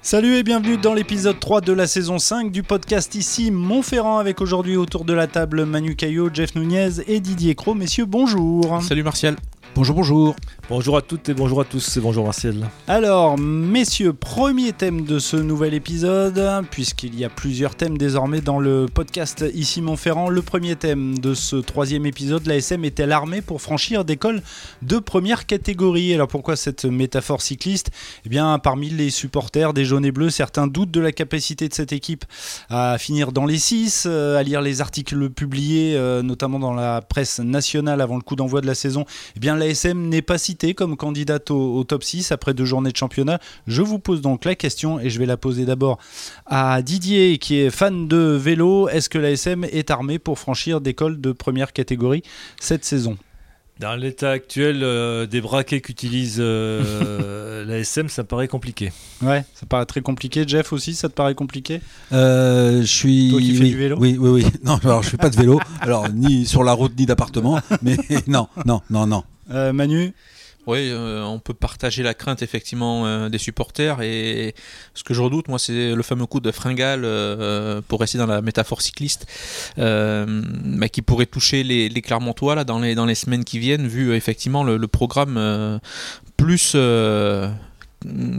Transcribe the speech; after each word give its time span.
Salut 0.00 0.36
et 0.36 0.42
bienvenue 0.42 0.78
dans 0.78 0.94
l'épisode 0.94 1.38
3 1.38 1.60
de 1.60 1.74
la 1.74 1.86
saison 1.86 2.18
5 2.18 2.50
du 2.50 2.62
podcast 2.62 3.14
ici 3.14 3.50
Montferrand 3.50 4.16
avec 4.16 4.40
aujourd'hui 4.40 4.76
autour 4.76 5.04
de 5.04 5.12
la 5.12 5.26
table 5.26 5.66
Manu 5.66 5.96
Caillot, 5.96 6.30
Jeff 6.32 6.54
Nunez 6.54 7.02
et 7.06 7.20
Didier 7.20 7.54
Cro. 7.54 7.74
Messieurs, 7.74 8.06
bonjour. 8.06 8.82
Salut 8.82 9.02
Martial. 9.02 9.36
Bonjour, 9.74 9.96
bonjour. 9.96 10.36
Bonjour 10.68 10.98
à 10.98 11.02
toutes 11.02 11.30
et 11.30 11.34
bonjour 11.34 11.62
à 11.62 11.64
tous 11.64 11.96
et 11.96 12.00
bonjour 12.00 12.26
Martial. 12.26 12.68
Alors, 12.88 13.38
messieurs, 13.38 14.12
premier 14.12 14.74
thème 14.74 15.06
de 15.06 15.18
ce 15.18 15.36
nouvel 15.36 15.72
épisode, 15.72 16.66
puisqu'il 16.70 17.18
y 17.18 17.24
a 17.24 17.30
plusieurs 17.30 17.74
thèmes 17.74 17.96
désormais 17.96 18.42
dans 18.42 18.58
le 18.58 18.84
podcast 18.92 19.46
Ici 19.54 19.80
Montferrand. 19.80 20.28
Le 20.28 20.42
premier 20.42 20.76
thème 20.76 21.18
de 21.18 21.32
ce 21.32 21.56
troisième 21.56 22.04
épisode, 22.04 22.44
la 22.46 22.56
SM 22.56 22.84
est-elle 22.84 23.12
armée 23.12 23.40
pour 23.40 23.62
franchir 23.62 24.04
des 24.04 24.18
cols 24.18 24.42
de 24.82 24.98
première 24.98 25.46
catégorie? 25.46 26.12
Alors 26.12 26.28
pourquoi 26.28 26.54
cette 26.56 26.84
métaphore 26.84 27.40
cycliste? 27.40 27.90
Eh 28.26 28.28
bien, 28.28 28.58
parmi 28.58 28.90
les 28.90 29.08
supporters 29.08 29.72
des 29.72 29.86
jaunes 29.86 30.04
et 30.04 30.12
bleus, 30.12 30.28
certains 30.28 30.66
doutent 30.66 30.90
de 30.90 31.00
la 31.00 31.12
capacité 31.12 31.66
de 31.66 31.72
cette 31.72 31.92
équipe 31.92 32.26
à 32.68 32.98
finir 32.98 33.32
dans 33.32 33.46
les 33.46 33.58
6, 33.58 34.04
euh, 34.06 34.36
à 34.36 34.42
lire 34.42 34.60
les 34.60 34.82
articles 34.82 35.30
publiés, 35.30 35.94
euh, 35.96 36.22
notamment 36.22 36.58
dans 36.58 36.74
la 36.74 37.00
presse 37.00 37.38
nationale 37.38 38.02
avant 38.02 38.16
le 38.16 38.22
coup 38.22 38.36
d'envoi 38.36 38.60
de 38.60 38.66
la 38.66 38.74
saison. 38.74 39.06
Eh 39.34 39.40
bien, 39.40 39.56
la 39.56 39.67
SM 39.70 40.08
n'est 40.08 40.22
pas 40.22 40.38
citée 40.38 40.74
comme 40.74 40.96
candidate 40.96 41.50
au, 41.50 41.84
top 41.84 42.04
6 42.04 42.32
après 42.32 42.54
deux 42.54 42.64
journées 42.64 42.90
de 42.90 42.96
championnat. 42.96 43.38
Je 43.66 43.82
vous 43.82 43.98
pose 43.98 44.20
donc 44.20 44.44
la 44.44 44.54
question 44.54 45.00
et 45.00 45.10
je 45.10 45.18
vais 45.18 45.26
la 45.26 45.36
poser 45.36 45.64
d'abord 45.64 45.98
à 46.46 46.82
Didier 46.82 47.38
qui 47.38 47.56
est 47.56 47.70
fan 47.70 48.08
de 48.08 48.16
vélo. 48.16 48.88
Est-ce 48.88 49.08
que 49.08 49.18
la 49.18 49.30
SM 49.30 49.64
est 49.64 49.90
armée 49.90 50.18
pour 50.18 50.38
franchir 50.38 50.80
des 50.80 50.94
cols 50.94 51.20
de 51.20 51.32
première 51.32 51.72
catégorie 51.72 52.22
cette 52.60 52.84
saison? 52.84 53.16
Dans 53.78 53.94
l'état 53.94 54.30
actuel 54.30 54.80
euh, 54.82 55.26
des 55.26 55.40
braquets 55.40 55.80
qu'utilise 55.80 56.38
euh, 56.40 57.64
la 57.66 57.78
SM, 57.78 58.08
ça 58.08 58.24
paraît 58.24 58.48
compliqué. 58.48 58.90
Ouais, 59.22 59.44
ça 59.54 59.66
paraît 59.66 59.86
très 59.86 60.00
compliqué. 60.00 60.42
Jeff 60.44 60.72
aussi, 60.72 60.94
ça 60.94 61.08
te 61.08 61.14
paraît 61.14 61.36
compliqué? 61.36 61.80
Euh, 62.12 62.80
Je 62.80 62.86
suis. 62.86 63.30
Toi 63.30 63.40
qui 63.40 63.54
fais 63.54 63.64
du 63.64 63.76
vélo? 63.76 63.96
Oui, 64.00 64.16
oui, 64.18 64.30
oui. 64.30 64.46
Non, 64.64 64.80
alors 64.82 65.04
je 65.04 65.10
fais 65.10 65.16
pas 65.16 65.30
de 65.30 65.36
vélo. 65.36 65.60
alors 65.80 66.08
ni 66.08 66.44
sur 66.44 66.64
la 66.64 66.72
route 66.72 66.98
ni 66.98 67.06
d'appartement, 67.06 67.60
mais 67.82 67.96
non, 68.26 68.48
non, 68.66 68.82
non, 68.90 69.06
non. 69.06 69.22
Manu 69.48 70.14
oui, 70.68 70.90
euh, 70.90 71.24
on 71.24 71.38
peut 71.38 71.54
partager 71.54 72.02
la 72.02 72.12
crainte 72.12 72.42
effectivement 72.42 73.06
euh, 73.06 73.30
des 73.30 73.38
supporters. 73.38 74.02
Et 74.02 74.54
ce 74.92 75.02
que 75.02 75.14
je 75.14 75.22
redoute, 75.22 75.48
moi, 75.48 75.58
c'est 75.58 75.94
le 75.94 76.02
fameux 76.02 76.26
coup 76.26 76.40
de 76.40 76.50
fringale 76.50 77.06
euh, 77.06 77.80
pour 77.88 78.00
rester 78.00 78.18
dans 78.18 78.26
la 78.26 78.42
métaphore 78.42 78.82
cycliste, 78.82 79.26
bah, 79.78 80.88
qui 80.92 81.00
pourrait 81.00 81.24
toucher 81.24 81.62
les, 81.62 81.88
les 81.88 82.02
Clermontois 82.02 82.54
là 82.54 82.64
dans 82.64 82.78
les 82.80 83.14
semaines 83.14 83.44
qui 83.44 83.58
viennent, 83.58 83.88
vu 83.88 84.14
effectivement 84.14 84.62
le 84.62 84.86
programme 84.88 85.80
plus 86.36 86.76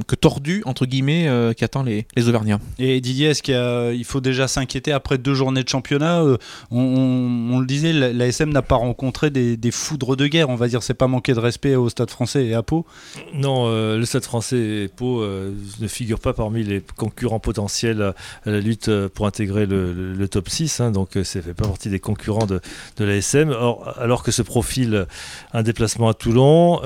que 0.07 0.15
tordu 0.15 0.61
entre 0.65 0.85
guillemets 0.85 1.27
euh, 1.27 1.53
qui 1.53 1.63
attend 1.63 1.83
les, 1.83 2.07
les, 2.15 2.29
Auvergnats. 2.29 2.59
Et 2.77 3.02
Didier, 3.02 3.29
est-ce 3.29 3.43
qu'il 3.43 4.05
faut 4.05 4.21
déjà 4.21 4.47
s'inquiéter 4.47 4.91
après 4.91 5.17
deux 5.17 5.33
journées 5.33 5.63
de 5.63 5.69
championnat 5.69 6.21
euh, 6.21 6.38
on, 6.71 7.59
le 7.59 7.65
disait, 7.65 7.91
l'ASM 7.91 8.52
n'a 8.52 8.61
pas 8.61 8.75
rencontré 8.75 9.30
des, 9.30 9.71
foudres 9.71 10.15
de 10.15 10.27
guerre, 10.27 10.49
on 10.49 10.55
va 10.55 10.67
dire. 10.67 10.83
C'est 10.83 10.93
pas 10.93 11.07
manquer 11.07 11.33
de 11.33 11.39
respect 11.39 11.75
au 11.75 11.89
Stade 11.89 12.09
Français 12.09 12.45
et 12.45 12.53
à 12.53 12.63
Pau. 12.63 12.85
Non, 13.33 13.65
euh, 13.67 13.97
le 13.97 14.05
Stade 14.05 14.23
Français 14.23 14.57
et 14.57 14.87
Pau 14.87 15.23
ne 15.23 15.87
figurent 15.87 16.19
pas 16.19 16.33
parmi 16.33 16.63
les 16.63 16.81
concurrents 16.95 17.39
potentiels 17.39 18.02
à, 18.02 18.15
la 18.45 18.59
lutte 18.59 18.89
pour 19.09 19.27
intégrer 19.27 19.65
le, 19.65 20.27
top 20.30 20.49
6, 20.49 20.80
hein, 20.80 20.91
donc 20.91 21.17
ça 21.23 21.41
fait 21.41 21.53
pas 21.53 21.67
partie 21.67 21.89
des 21.89 21.99
concurrents 21.99 22.45
de, 22.45 22.61
de 22.97 23.05
l'ASM. 23.05 23.53
Alors 23.97 24.23
que 24.23 24.31
se 24.31 24.41
profile 24.41 25.05
un 25.53 25.63
déplacement 25.63 26.09
à 26.09 26.13
Toulon, 26.13 26.80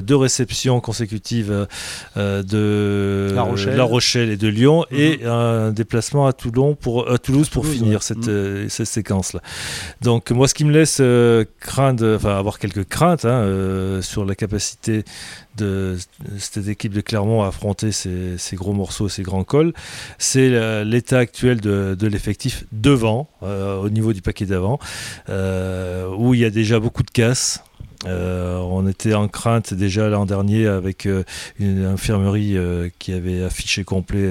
deux 0.00 0.16
réceptions 0.16 0.80
consécutives 0.80 1.50
euh, 1.50 1.66
de 2.16 3.32
La 3.34 3.84
Rochelle. 3.84 4.30
et 4.30 4.36
de 4.36 4.48
Lyon 4.48 4.84
mhm. 4.90 4.98
et 4.98 5.24
un 5.24 5.72
déplacement 5.72 6.26
à, 6.26 6.32
Toulon 6.32 6.74
pour, 6.74 7.10
à 7.10 7.18
Toulouse 7.18 7.48
pour 7.48 7.66
finir 7.66 8.02
cette, 8.02 8.26
mhm. 8.26 8.28
euh, 8.28 8.68
cette 8.68 8.86
séquence-là. 8.86 9.40
Donc 10.02 10.30
moi, 10.30 10.48
ce 10.48 10.54
qui 10.54 10.64
me 10.64 10.72
laisse 10.72 10.98
euh, 11.00 11.44
craindre, 11.60 12.14
enfin 12.16 12.36
avoir 12.36 12.58
quelques 12.58 12.84
craintes 12.84 13.24
hein, 13.24 14.00
sur 14.02 14.24
la 14.24 14.34
capacité 14.34 15.04
de 15.56 15.96
cette 16.38 16.66
équipe 16.66 16.92
de 16.92 17.00
Clermont 17.00 17.42
à 17.42 17.48
affronter 17.48 17.92
ces, 17.92 18.38
ces 18.38 18.56
gros 18.56 18.72
morceaux, 18.72 19.08
ces 19.08 19.22
grands 19.22 19.44
cols, 19.44 19.72
c'est 20.18 20.84
l'état 20.84 21.18
actuel 21.18 21.60
de, 21.60 21.96
de 21.98 22.06
l'effectif 22.08 22.64
devant, 22.72 23.28
au 23.42 23.88
niveau 23.88 24.12
du 24.12 24.20
paquet 24.20 24.46
d'avant, 24.46 24.78
où 25.28 26.34
il 26.34 26.40
y 26.40 26.44
a 26.44 26.50
déjà 26.50 26.80
beaucoup 26.80 27.02
de 27.02 27.10
casse. 27.10 27.62
Euh, 28.06 28.58
on 28.58 28.86
était 28.86 29.14
en 29.14 29.28
crainte 29.28 29.74
déjà 29.74 30.08
l'an 30.08 30.26
dernier 30.26 30.66
avec 30.66 31.06
euh, 31.06 31.24
une 31.58 31.84
infirmerie 31.84 32.56
euh, 32.56 32.88
qui 32.98 33.12
avait 33.12 33.42
affiché 33.42 33.84
complet 33.84 34.28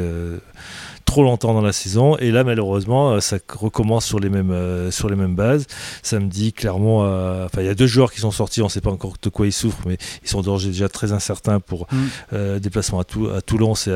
trop 1.14 1.22
longtemps 1.22 1.54
dans 1.54 1.62
la 1.62 1.74
saison. 1.74 2.18
Et 2.18 2.32
là, 2.32 2.44
malheureusement, 2.44 3.12
euh, 3.12 3.20
ça 3.20 3.38
recommence 3.48 4.04
sur 4.04 4.20
les 4.20 4.30
mêmes, 4.30 4.50
euh, 4.50 4.90
sur 4.90 5.10
les 5.10 5.16
mêmes 5.16 5.36
bases. 5.36 5.68
Samedi, 6.02 6.54
clairement, 6.54 7.04
euh, 7.04 7.46
enfin, 7.46 7.62
il 7.62 7.68
y 7.68 7.70
a 7.70 7.76
deux 7.76 7.86
joueurs 7.86 8.12
qui 8.12 8.20
sont 8.20 8.32
sortis. 8.32 8.64
On 8.64 8.66
ne 8.66 8.72
sait 8.72 8.82
pas 8.82 8.90
encore 8.90 9.14
de 9.22 9.30
quoi 9.30 9.46
ils 9.46 9.54
souffrent, 9.54 9.84
mais 9.86 9.98
ils 10.24 10.28
sont 10.28 10.42
déjà 10.42 10.90
très 10.90 11.12
incertains 11.12 11.60
pour 11.60 11.86
mm. 11.92 12.58
déplacement 12.58 13.00
à, 13.00 13.04
à 13.38 13.42
Toulon. 13.42 13.76
C'est 13.76 13.92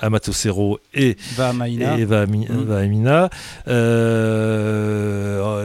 Amato 0.00 0.32
Serro 0.32 0.80
et 0.94 1.16
Vahamaina. 1.36 1.96
Et 1.96 2.06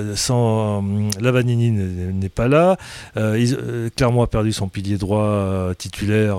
mm. 0.02 0.16
sans 0.16 0.84
Lavanini 1.20 1.72
n'est 1.72 2.30
pas 2.30 2.48
là. 2.48 2.78
Clermont 3.16 4.22
a 4.22 4.28
perdu 4.28 4.54
son 4.54 4.68
pilier 4.68 5.00
droit 5.00 5.74
titulaire 5.76 6.38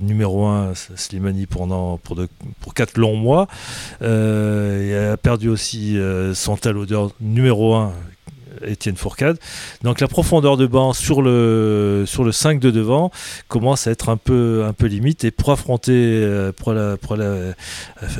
numéro 0.00 0.46
1, 0.46 0.74
Slimani, 0.94 1.46
pendant 1.46 1.98
pour, 1.98 2.16
pour 2.60 2.74
4 2.74 2.98
longs 2.98 3.16
mois. 3.16 3.47
Euh, 4.02 4.84
il 4.86 5.12
a 5.12 5.16
perdu 5.16 5.48
aussi 5.48 5.98
euh, 5.98 6.34
son 6.34 6.56
talodeur 6.56 7.12
numéro 7.20 7.74
1, 7.74 7.92
Étienne 8.66 8.96
Fourcade. 8.96 9.38
Donc 9.82 10.00
la 10.00 10.08
profondeur 10.08 10.56
de 10.56 10.66
banc 10.66 10.92
sur 10.92 11.22
le, 11.22 12.04
sur 12.06 12.24
le 12.24 12.32
5 12.32 12.60
de 12.60 12.70
devant 12.70 13.10
commence 13.48 13.86
à 13.86 13.90
être 13.90 14.08
un 14.08 14.16
peu, 14.16 14.64
un 14.66 14.72
peu 14.72 14.86
limite. 14.86 15.24
Et 15.24 15.30
pour 15.30 15.50
affronter, 15.50 15.92
euh, 15.92 16.52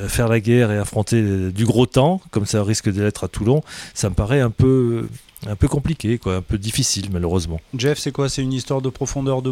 faire 0.09 0.29
la 0.29 0.41
guerre 0.41 0.71
et 0.71 0.79
affronter 0.79 1.51
du 1.51 1.65
gros 1.65 1.87
temps, 1.87 2.21
comme 2.31 2.47
ça 2.47 2.63
risque 2.63 2.91
de 2.93 3.03
l'être 3.03 3.25
à 3.25 3.29
Toulon, 3.29 3.63
ça 3.95 4.09
me 4.11 4.15
paraît 4.15 4.41
un 4.41 4.51
peu, 4.51 5.09
un 5.47 5.57
peu 5.57 5.69
compliqué, 5.69 6.19
quoi, 6.19 6.37
un 6.37 6.43
peu 6.43 6.59
difficile 6.59 7.09
malheureusement. 7.13 7.61
Jeff, 7.77 7.99
c'est 7.99 8.13
quoi? 8.13 8.29
C'est 8.29 8.43
une 8.43 8.53
histoire 8.53 8.83
de 8.83 8.89
profondeur 8.89 9.43
de 9.43 9.51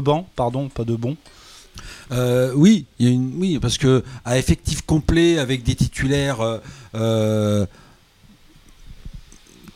banc, 0.00 0.28
pardon, 0.36 0.68
pas 0.68 0.84
de 0.84 0.96
bon? 0.96 1.16
Euh, 2.12 2.52
oui, 2.54 2.86
parce 3.60 3.78
que 3.78 4.02
à 4.24 4.38
effectif 4.38 4.82
complet 4.82 5.38
avec 5.38 5.62
des 5.62 5.74
titulaires 5.74 6.40
euh, 6.40 6.58
euh, 6.94 7.66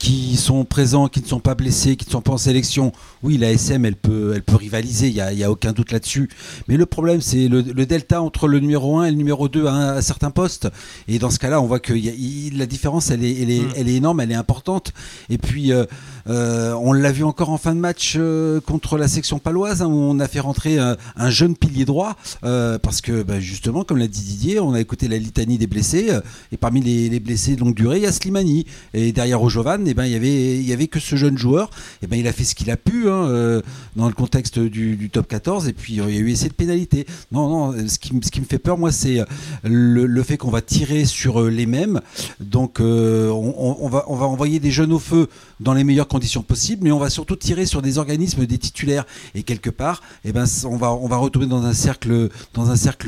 qui 0.03 0.37
sont 0.37 0.65
présents, 0.65 1.07
qui 1.07 1.23
ne 1.23 1.27
sont 1.27 1.39
pas 1.39 1.55
blessés, 1.55 1.95
qui 1.95 2.07
ne 2.07 2.11
sont 2.11 2.23
pas 2.23 2.33
en 2.33 2.39
sélection, 2.39 2.91
oui, 3.23 3.39
la 3.39 3.53
SM, 3.53 3.85
elle 3.85 3.95
peut, 3.95 4.33
elle 4.35 4.43
peut 4.43 4.57
rivaliser, 4.57 5.07
il 5.07 5.15
n'y 5.15 5.21
a, 5.21 5.47
a, 5.47 5.51
aucun 5.51 5.71
doute 5.71 5.93
là-dessus. 5.93 6.29
Mais 6.67 6.77
le 6.77 6.87
problème, 6.87 7.21
c'est 7.21 7.47
le, 7.47 7.63
delta 7.63 8.21
entre 8.21 8.49
le 8.49 8.59
numéro 8.59 8.99
1 8.99 9.05
et 9.05 9.11
le 9.13 9.17
numéro 9.17 9.49
2 9.49 9.67
à, 9.67 10.03
certains 10.03 10.33
postes. 10.33 10.69
Et 11.07 11.21
dans 11.21 11.31
ce 11.31 11.39
cas-là, 11.39 11.61
on 11.61 11.67
voit 11.67 11.79
que 11.79 11.93
la 11.93 12.67
différence, 12.67 13.13
elle 13.13 13.25
est, 13.25 13.43
elle, 13.43 13.51
est, 13.51 13.61
mm. 13.61 13.73
elle 13.77 13.89
est, 13.89 13.95
énorme, 13.95 14.21
elle 14.21 14.33
est 14.33 14.37
importante. 14.37 14.93
Et 15.31 15.39
puis, 15.39 15.73
euh, 15.73 15.85
euh, 16.29 16.73
on 16.73 16.93
l'a 16.93 17.13
vu 17.13 17.23
encore 17.23 17.51
en 17.51 17.59
fin 17.59 17.73
de 17.73 17.81
match 17.81 18.15
euh, 18.17 18.61
contre 18.61 18.99
la 18.99 19.07
section 19.07 19.39
paloise, 19.39 19.83
hein, 19.83 19.87
où 19.87 19.95
on 19.95 20.19
a 20.19 20.27
fait 20.27 20.41
rentrer 20.41 20.79
un, 20.81 20.97
jeune 21.31 21.57
pilier 21.57 21.85
droit, 21.85 22.17
parce 22.41 23.01
que 23.03 23.23
bah, 23.23 23.39
justement, 23.39 23.85
comme 23.85 23.99
l'a 23.99 24.09
dit 24.09 24.23
Didier, 24.23 24.59
on 24.59 24.75
a 24.75 24.81
écouté 24.81 25.07
la 25.07 25.19
litanie 25.19 25.59
des 25.59 25.69
blessés, 25.69 26.09
et 26.51 26.57
parmi 26.57 26.81
les, 26.81 27.21
blessés 27.21 27.55
de 27.55 27.61
longue 27.61 27.77
durée, 27.77 27.99
il 27.99 28.03
y 28.03 28.07
a 28.07 28.13
Slimani. 28.13 28.67
Et 28.95 29.13
derrière 29.13 29.41
Ojovan, 29.41 29.92
eh 29.93 29.95
ben, 29.95 30.07
il 30.07 30.63
y 30.63 30.73
avait, 30.73 30.87
que 30.87 30.99
ce 30.99 31.17
jeune 31.17 31.37
joueur. 31.37 31.71
Et 32.03 32.07
ben, 32.07 32.17
il 32.17 32.27
a 32.27 32.33
fait 32.33 32.45
ce 32.45 32.55
qu'il 32.55 32.71
a 32.71 32.77
pu. 32.77 33.09
Hein, 33.09 33.27
euh, 33.29 33.61
dans 33.95 34.09
le 34.09 34.15
contexte 34.15 34.59
du, 34.59 35.11
top 35.13 35.29
14 35.29 35.69
et 35.69 35.75
puis 35.75 36.01
euh, 36.01 36.07
il 36.09 36.15
y 36.15 36.19
a 36.19 36.21
eu 36.21 36.31
essai 36.31 36.49
de 36.49 36.55
pénalité. 36.55 37.07
Non, 37.31 37.49
non, 37.49 37.89
ce 37.89 37.99
qui, 37.99 38.15
me 38.15 38.47
fait 38.47 38.59
peur, 38.59 38.79
moi, 38.79 38.91
c'est 38.91 39.21
euh, 39.21 39.25
le, 39.65 40.23
fait 40.23 40.39
qu'on 40.39 40.51
va 40.51 40.63
tirer 40.63 41.05
sur 41.05 41.43
les 41.43 41.67
mêmes. 41.67 42.01
Donc 42.41 42.81
on, 42.81 43.89
va, 43.89 44.09
envoyer 44.09 44.61
des 44.61 44.71
jeunes 44.71 44.93
au 44.93 44.99
feu 44.99 45.29
dans 45.61 45.75
les 45.75 45.85
meilleures 45.85 46.09
conditions 46.09 46.43
possibles, 46.43 46.85
mais 46.85 46.93
on 46.93 46.99
va 46.99 47.11
surtout 47.11 47.37
tirer 47.37 47.67
sur 47.67 47.83
des 47.83 47.99
organismes, 47.99 48.47
des 48.47 48.59
titulaires. 48.59 49.05
Et 49.35 49.43
quelque 49.43 49.71
part, 49.71 50.03
eh 50.25 50.33
ben, 50.33 50.47
on, 50.65 50.77
va, 50.77 50.93
on 50.93 51.09
retomber 51.21 51.47
dans 51.47 51.65
un 51.65 51.75
cercle, 51.75 52.31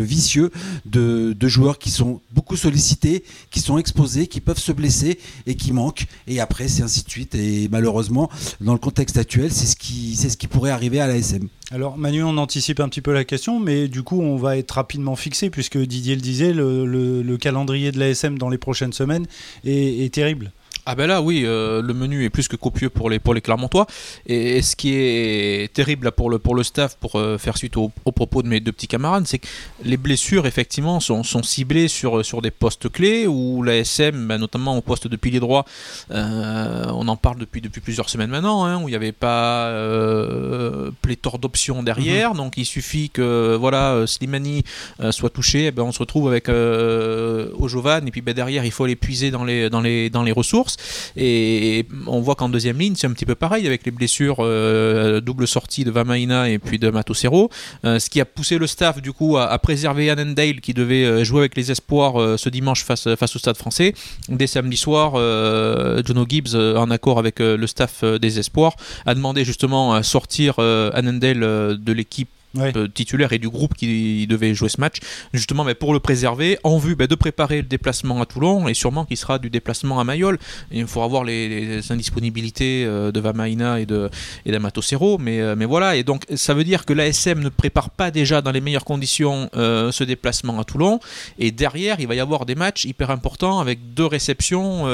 vicieux 0.02 0.50
de, 0.84 1.34
de 1.38 1.48
joueurs 1.48 1.78
qui 1.78 1.90
sont 1.90 2.20
beaucoup 2.32 2.56
sollicités, 2.56 3.24
qui 3.50 3.60
sont 3.60 3.78
exposés, 3.78 4.26
qui 4.26 4.40
peuvent 4.40 4.58
se 4.58 4.72
blesser 4.72 5.18
et 5.46 5.54
qui 5.54 5.72
manquent. 5.72 6.06
Et 6.26 6.40
après, 6.40 6.68
c'est 6.74 6.82
ainsi 6.82 7.04
de 7.04 7.10
suite. 7.10 7.34
Et 7.34 7.68
malheureusement, 7.70 8.30
dans 8.60 8.72
le 8.72 8.78
contexte 8.78 9.16
actuel, 9.16 9.50
c'est 9.52 9.66
ce 9.66 10.36
qui 10.36 10.46
pourrait 10.46 10.70
arriver 10.70 11.00
à 11.00 11.06
la 11.06 11.16
SM. 11.16 11.48
Alors 11.70 11.96
Manu, 11.96 12.22
on 12.22 12.36
anticipe 12.36 12.80
un 12.80 12.88
petit 12.88 13.00
peu 13.00 13.12
la 13.12 13.24
question, 13.24 13.58
mais 13.58 13.88
du 13.88 14.02
coup 14.02 14.20
on 14.20 14.36
va 14.36 14.58
être 14.58 14.72
rapidement 14.72 15.16
fixé 15.16 15.50
puisque 15.50 15.78
Didier 15.78 16.14
le 16.14 16.20
disait, 16.20 16.52
le, 16.52 17.36
calendrier 17.40 17.90
de 17.90 17.98
la 17.98 18.10
SM 18.10 18.38
dans 18.38 18.48
les 18.48 18.58
prochaines 18.58 18.92
semaines 18.92 19.26
est, 19.64 20.12
terrible. 20.12 20.52
Ah 20.86 20.94
ben 20.94 21.06
là 21.06 21.22
oui, 21.22 21.44
euh, 21.46 21.80
le 21.80 21.94
menu 21.94 22.24
est 22.24 22.30
plus 22.30 22.46
que 22.46 22.56
copieux 22.56 22.90
pour 22.90 23.08
les, 23.08 23.18
pour 23.18 23.32
les 23.32 23.40
Clermontois. 23.40 23.86
Et, 24.26 24.60
ce 24.60 24.76
qui 24.76 24.94
est 24.94 25.72
terrible 25.72 26.04
là, 26.04 26.12
pour, 26.12 26.28
le, 26.28 26.38
pour 26.38 26.54
le 26.54 26.62
staff, 26.62 26.96
pour 26.96 27.16
euh, 27.16 27.38
faire 27.38 27.56
suite 27.56 27.78
aux 27.78 27.90
au 28.04 28.12
propos 28.12 28.42
de 28.42 28.48
mes 28.48 28.60
deux 28.60 28.72
petits 28.72 28.86
camarades, 28.86 29.26
c'est 29.26 29.38
que 29.38 29.46
les 29.82 29.96
blessures 29.96 30.46
effectivement 30.46 31.00
sont, 31.00 31.22
sont 31.22 31.42
ciblées 31.42 31.88
sur, 31.88 32.24
sur 32.24 32.42
des 32.42 32.50
postes 32.50 32.90
clés 32.90 33.26
où 33.26 33.62
la 33.62 33.76
SM, 33.78 34.26
bah, 34.26 34.36
notamment 34.36 34.76
au 34.76 34.82
poste 34.82 35.08
de 35.08 35.16
pilier 35.16 35.40
droit, 35.40 35.64
euh, 36.10 36.84
on 36.88 37.08
en 37.08 37.16
parle 37.16 37.38
depuis, 37.38 37.62
depuis 37.62 37.80
plusieurs 37.80 38.10
semaines 38.10 38.30
maintenant, 38.30 38.64
hein, 38.64 38.82
où 38.82 38.88
il 38.88 38.92
n'y 38.92 38.96
avait 38.96 39.12
pas 39.12 39.72
pléthore 41.00 41.38
d'options 41.38 41.82
derrière. 41.82 42.32
Mhm. 42.32 42.36
Donc 42.36 42.58
il 42.58 42.66
suffit 42.66 43.08
que 43.08 43.56
voilà, 43.58 44.06
Slimani 44.06 44.64
soit 45.10 45.30
touché, 45.30 45.62
et 45.62 45.66
eh 45.66 45.70
ben, 45.70 45.82
on 45.82 45.92
se 45.92 45.98
retrouve 45.98 46.28
avec 46.28 46.48
Ojovan 46.50 48.06
et 48.06 48.10
puis 48.10 48.20
ben, 48.20 48.34
derrière 48.34 48.66
il 48.66 48.70
faut 48.70 48.84
l'épuiser 48.86 49.30
dans 49.30 49.44
les, 49.44 49.70
dans, 49.70 49.80
les, 49.80 50.10
dans 50.10 50.22
les 50.22 50.32
ressources. 50.32 50.73
Et 51.16 51.86
on 52.06 52.20
voit 52.20 52.34
qu'en 52.34 52.48
deuxième 52.48 52.78
ligne, 52.78 52.94
c'est 52.96 53.06
un 53.06 53.12
petit 53.12 53.26
peu 53.26 53.34
pareil 53.34 53.66
avec 53.66 53.84
les 53.84 53.90
blessures 53.90 54.36
euh, 54.40 55.20
double 55.20 55.46
sortie 55.46 55.84
de 55.84 55.90
Vamaina 55.90 56.48
et 56.48 56.58
puis 56.58 56.78
de 56.78 56.90
Matosero. 56.90 57.50
Euh, 57.84 57.98
ce 57.98 58.10
qui 58.10 58.20
a 58.20 58.24
poussé 58.24 58.58
le 58.58 58.66
staff 58.66 59.00
du 59.00 59.12
coup 59.12 59.36
à, 59.36 59.58
préserver 59.58 60.10
Annandale 60.10 60.60
qui 60.60 60.74
devait 60.74 61.04
euh, 61.04 61.24
jouer 61.24 61.40
avec 61.40 61.56
les 61.56 61.70
espoirs 61.70 62.38
ce 62.38 62.48
dimanche 62.48 62.84
face, 62.84 63.06
au 63.06 63.38
stade 63.38 63.56
français. 63.56 63.94
Dès 64.28 64.46
samedi 64.46 64.76
soir, 64.76 65.12
Jono 66.04 66.26
Gibbs, 66.28 66.54
en 66.54 66.90
accord 66.90 67.18
avec 67.18 67.38
le 67.38 67.66
staff 67.66 68.04
des 68.04 68.38
espoirs, 68.38 68.74
a 69.06 69.14
demandé 69.14 69.44
justement 69.44 69.94
à 69.94 70.02
sortir 70.02 70.58
Annandale 70.58 71.40
de 71.40 71.92
l'équipe 71.92 72.28
euh, 72.56 72.86
titulaire 72.86 73.32
et 73.32 73.38
du 73.40 73.48
groupe 73.48 73.74
qui 73.74 74.28
devait 74.28 74.54
jouer 74.54 74.68
ce 74.68 74.80
match, 74.80 74.98
justement 75.32 75.64
mais 75.64 75.74
pour 75.74 75.92
le 75.92 75.98
préserver, 75.98 76.56
en 76.62 76.78
vue 76.78 76.94
bah, 76.94 77.08
de 77.08 77.14
préparer 77.16 77.56
le 77.56 77.64
déplacement 77.64 78.22
à 78.22 78.26
Toulon 78.26 78.68
et 78.68 78.74
sûrement 78.74 79.04
qu'il 79.04 79.16
sera 79.16 79.40
du 79.40 79.50
déplacement 79.50 79.98
à 79.98 80.04
Mayol. 80.04 80.38
il 80.70 80.86
faudra 80.86 81.08
voir 81.08 81.24
les, 81.24 81.90
indisponibilités 81.90 82.84
euh, 82.84 83.10
de 83.10 83.18
Vamaina 83.18 83.80
et 83.80 83.86
de 83.86 84.08
et 84.46 84.52
d'Amato 84.52 84.82
mais, 85.18 85.40
euh, 85.40 85.56
mais 85.56 85.64
voilà. 85.64 85.96
Et 85.96 86.04
donc 86.04 86.26
ça 86.36 86.54
veut 86.54 86.62
dire 86.62 86.84
que 86.84 86.92
l'ASM 86.92 87.40
ne 87.40 87.48
prépare 87.48 87.90
pas 87.90 88.12
déjà 88.12 88.40
dans 88.40 88.52
les 88.52 88.60
meilleures 88.60 88.84
conditions 88.84 89.50
ce 89.54 90.04
déplacement 90.04 90.60
à 90.60 90.64
Toulon. 90.64 91.00
Et 91.38 91.50
derrière, 91.50 91.98
il 91.98 92.06
va 92.06 92.14
y 92.14 92.20
avoir 92.20 92.46
des 92.46 92.54
matchs 92.54 92.84
hyper 92.84 93.10
importants 93.10 93.58
avec 93.58 93.94
deux 93.94 94.06
réceptions 94.06 94.84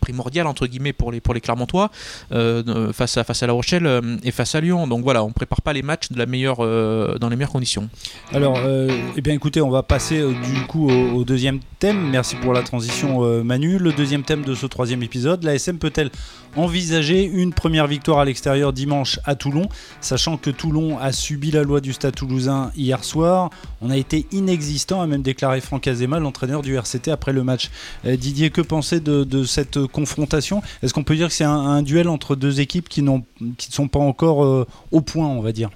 primordiales 0.00 0.46
entre 0.46 0.66
guillemets 0.66 0.92
pour 0.92 1.12
les 1.12 1.20
pour 1.20 1.32
les 1.32 1.40
Clermontois 1.40 1.90
face 2.30 3.16
à 3.16 3.24
face 3.24 3.42
à 3.42 3.46
La 3.46 3.52
Rochelle 3.54 4.18
et 4.22 4.30
face 4.30 4.54
à 4.54 4.60
Lyon. 4.60 4.86
Donc 4.86 5.02
voilà, 5.02 5.24
on 5.24 5.32
prépare 5.32 5.45
pas 5.46 5.72
les 5.72 5.82
matchs 5.82 6.10
de 6.10 6.24
euh, 6.60 7.18
dans 7.18 7.28
les 7.28 7.36
meilleures 7.36 7.50
conditions. 7.50 7.88
Alors, 8.32 8.58
euh, 8.58 8.88
eh 9.16 9.20
bien 9.20 9.34
écoutez, 9.34 9.60
on 9.60 9.70
va 9.70 9.82
passer 9.82 10.18
euh, 10.18 10.32
du 10.32 10.66
coup 10.66 10.90
au, 10.90 11.24
deuxième 11.24 11.60
thème. 11.78 12.10
Merci 12.10 12.36
pour 12.36 12.52
la 12.52 12.62
transition 12.62 13.20
Manu. 13.44 13.78
Le 13.78 13.92
deuxième 13.92 14.22
thème 14.22 14.42
de 14.42 14.54
ce 14.54 14.66
troisième 14.66 15.02
épisode, 15.02 15.42
la 15.44 15.54
SM 15.54 15.78
peut-elle 15.78 16.10
envisager 16.56 17.24
une 17.24 17.52
première 17.52 17.86
victoire 17.86 18.20
à 18.20 18.24
l'extérieur 18.24 18.72
dimanche 18.72 19.20
à 19.24 19.34
Toulon, 19.34 19.68
sachant 20.00 20.38
que 20.38 20.48
Toulon 20.48 20.98
a 20.98 21.12
subi 21.12 21.50
la 21.50 21.62
loi 21.62 21.80
du 21.80 21.92
Stade 21.92 22.14
toulousain 22.14 22.70
hier 22.76 23.04
soir? 23.04 23.50
On 23.82 23.90
a 23.90 23.96
été 23.96 24.26
inexistant, 24.32 25.02
a 25.02 25.06
même 25.06 25.22
déclaré 25.22 25.60
Franck 25.60 25.86
Azema, 25.86 26.18
l'entraîneur 26.18 26.62
du 26.62 26.74
RCT 26.76 27.10
après 27.10 27.32
le 27.32 27.44
match. 27.44 27.70
Didier, 28.04 28.50
que 28.50 28.62
penser 28.62 29.00
de, 29.00 29.44
cette 29.44 29.84
confrontation? 29.86 30.62
Est-ce 30.82 30.94
qu'on 30.94 31.04
peut 31.04 31.16
dire 31.16 31.28
que 31.28 31.34
c'est 31.34 31.44
un, 31.44 31.82
duel 31.82 32.08
entre 32.08 32.36
deux 32.36 32.60
équipes 32.60 32.88
qui, 32.88 33.02
qui 33.02 33.68
ne 33.68 33.74
sont 33.74 33.88
pas 33.88 33.98
encore 33.98 34.66
au 34.92 35.00
point 35.00 35.35
on 35.36 35.42
va 35.42 35.52
dire. 35.52 35.70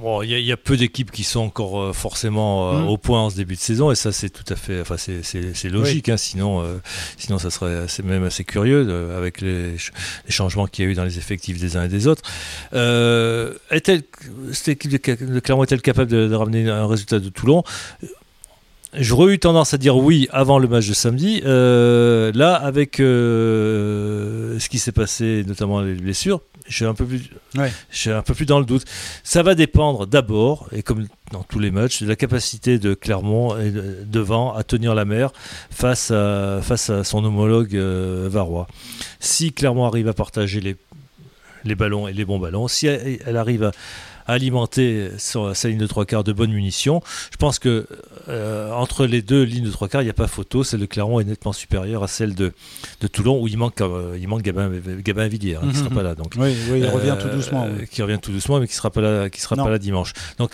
Bon, 0.00 0.22
il 0.22 0.30
y, 0.30 0.52
a 0.52 0.56
peu 0.56 0.76
d'équipes 0.76 1.10
qui 1.10 1.24
sont 1.24 1.40
encore 1.40 1.80
euh, 1.80 1.92
forcément 1.92 2.72
euh, 2.72 2.78
mm. 2.80 2.88
au 2.88 2.96
point 2.96 3.22
en 3.22 3.30
ce 3.30 3.36
début 3.36 3.54
de 3.54 3.60
saison, 3.60 3.90
et 3.90 3.94
ça 3.94 4.12
c'est 4.12 4.30
tout 4.30 4.44
à 4.52 4.56
fait, 4.56 4.80
enfin 4.80 4.96
c'est 4.96 5.68
logique, 5.68 6.08
hein, 6.08 6.16
sinon, 6.16 6.62
euh, 6.62 6.78
sinon 7.16 7.38
ça 7.38 7.50
serait 7.50 7.86
même 8.04 8.24
assez 8.24 8.44
curieux 8.44 9.10
avec 9.16 9.40
les, 9.40 9.76
changements 10.28 10.66
qu'il 10.66 10.84
y 10.84 10.88
a 10.88 10.90
eu 10.90 10.94
dans 10.94 11.04
les 11.04 11.18
effectifs 11.18 11.58
des 11.58 11.76
uns 11.76 11.84
et 11.84 11.88
des 11.88 12.06
autres. 12.06 12.22
est-elle, 12.72 14.02
cette 14.52 14.68
équipe 14.68 14.90
de, 14.90 15.40
Clermont 15.40 15.64
est-elle 15.64 15.82
capable 15.82 16.10
de, 16.10 16.34
ramener 16.34 16.68
un 16.68 16.86
résultat 16.86 17.18
de 17.18 17.28
Toulon? 17.28 17.62
J'aurais 18.94 19.34
eu 19.34 19.38
tendance 19.38 19.74
à 19.74 19.78
dire 19.78 19.96
oui 19.96 20.28
avant 20.32 20.58
le 20.58 20.68
match 20.68 20.88
de 20.88 20.94
samedi. 20.94 21.40
là, 21.42 22.54
avec 22.54 22.96
ce 22.96 24.68
qui 24.68 24.78
s'est 24.78 24.92
passé, 24.92 25.44
notamment 25.46 25.80
les 25.80 25.94
blessures, 25.94 26.40
je 26.68 26.74
suis 26.74 26.84
un 26.84 26.94
peu 26.94 27.04
plus, 27.04 27.30
je 27.90 28.10
un 28.10 28.22
peu 28.22 28.34
plus 28.34 28.46
dans 28.46 28.58
le 28.58 28.64
doute. 28.64 28.84
Ça 29.22 29.42
va 29.42 29.54
dépendre 29.54 30.06
d'abord, 30.06 30.68
et 30.72 30.82
comme 30.82 31.06
dans 31.32 31.42
tous 31.42 31.58
les 31.58 31.70
matchs, 31.70 32.02
de 32.02 32.08
la 32.08 32.16
capacité 32.16 32.78
de 32.78 32.94
Clermont 32.94 33.56
et 33.58 33.72
devant 34.04 34.54
à 34.54 34.62
tenir 34.64 34.94
la 34.94 35.04
mer 35.04 35.30
face 35.70 36.10
à, 36.10 36.60
face 36.62 36.90
à 36.90 37.04
son 37.04 37.24
homologue 37.24 37.76
euh, 37.76 38.28
Varois. 38.30 38.66
Si 39.20 39.52
Clermont 39.52 39.86
arrive 39.86 40.08
à 40.08 40.12
partager 40.12 40.60
les, 40.60 40.76
les 41.64 41.74
ballons 41.74 42.08
et 42.08 42.12
les 42.12 42.24
bons 42.24 42.38
ballons, 42.38 42.68
si 42.68 42.86
elle, 42.86 43.36
arrive 43.36 43.64
à 43.64 43.72
alimenter 44.26 45.10
sur 45.18 45.54
sa 45.56 45.68
ligne 45.68 45.78
de 45.78 45.86
trois 45.86 46.04
quarts 46.04 46.24
de 46.24 46.32
bonnes 46.32 46.52
munitions. 46.52 47.02
Je 47.30 47.36
pense 47.36 47.58
que 47.58 47.86
euh, 48.28 48.72
entre 48.72 49.06
les 49.06 49.22
deux 49.22 49.42
lignes 49.42 49.64
de 49.64 49.70
trois 49.70 49.88
quarts, 49.88 50.02
il 50.02 50.06
n'y 50.06 50.10
a 50.10 50.14
pas 50.14 50.26
photo. 50.26 50.64
Celle 50.64 50.80
de 50.80 50.86
Clermont 50.86 51.20
est 51.20 51.24
nettement 51.24 51.52
supérieure 51.52 52.02
à 52.02 52.08
celle 52.08 52.34
de, 52.34 52.52
de 53.00 53.06
Toulon, 53.06 53.40
où 53.40 53.48
il 53.48 53.56
manque, 53.56 53.80
euh, 53.80 54.16
il 54.20 54.28
manque 54.28 54.42
Gabin, 54.42 54.70
Gabin 54.98 55.28
Vidier, 55.28 55.56
hein, 55.56 55.60
qui 55.62 55.68
ne 55.68 55.72
sera 55.74 55.90
mhm. 55.90 55.96
pas 55.96 56.02
là. 56.02 56.14
Donc, 56.14 56.34
oui, 56.36 56.54
il 56.74 56.86
revient 56.86 57.16
tout 57.20 57.28
doucement. 57.28 57.66
Euh, 57.66 57.84
qui 57.90 58.02
revient 58.02 58.18
tout 58.20 58.32
doucement, 58.32 58.60
mais 58.60 58.66
qui 58.66 58.72
ne 58.72 58.76
sera 58.76 58.90
pas 58.90 59.00
là, 59.00 59.30
qui 59.30 59.40
sera 59.40 59.56
pas 59.56 59.70
là 59.70 59.78
dimanche. 59.78 60.12
Donc 60.38 60.50